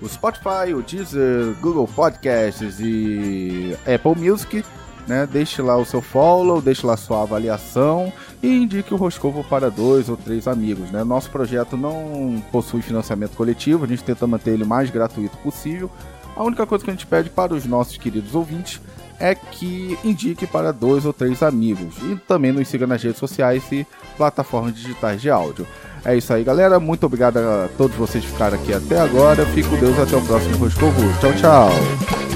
[0.01, 4.65] o Spotify, o Deezer, Google Podcasts e Apple Music.
[5.07, 5.27] Né?
[5.31, 10.09] Deixe lá o seu follow, deixe lá sua avaliação e indique o Roscovo para dois
[10.09, 10.91] ou três amigos.
[10.91, 11.03] Né?
[11.03, 15.89] Nosso projeto não possui financiamento coletivo, a gente tenta manter ele o mais gratuito possível.
[16.35, 18.79] A única coisa que a gente pede para os nossos queridos ouvintes
[19.19, 21.95] é que indique para dois ou três amigos.
[22.03, 23.85] E também nos siga nas redes sociais e
[24.17, 25.67] plataformas digitais de áudio.
[26.03, 26.79] É isso aí, galera.
[26.79, 29.45] Muito obrigado a todos vocês que ficaram aqui até agora.
[29.47, 29.97] Fique com Deus.
[29.99, 31.01] Até o próximo Roscovo.
[31.19, 32.30] Tchau, tchau.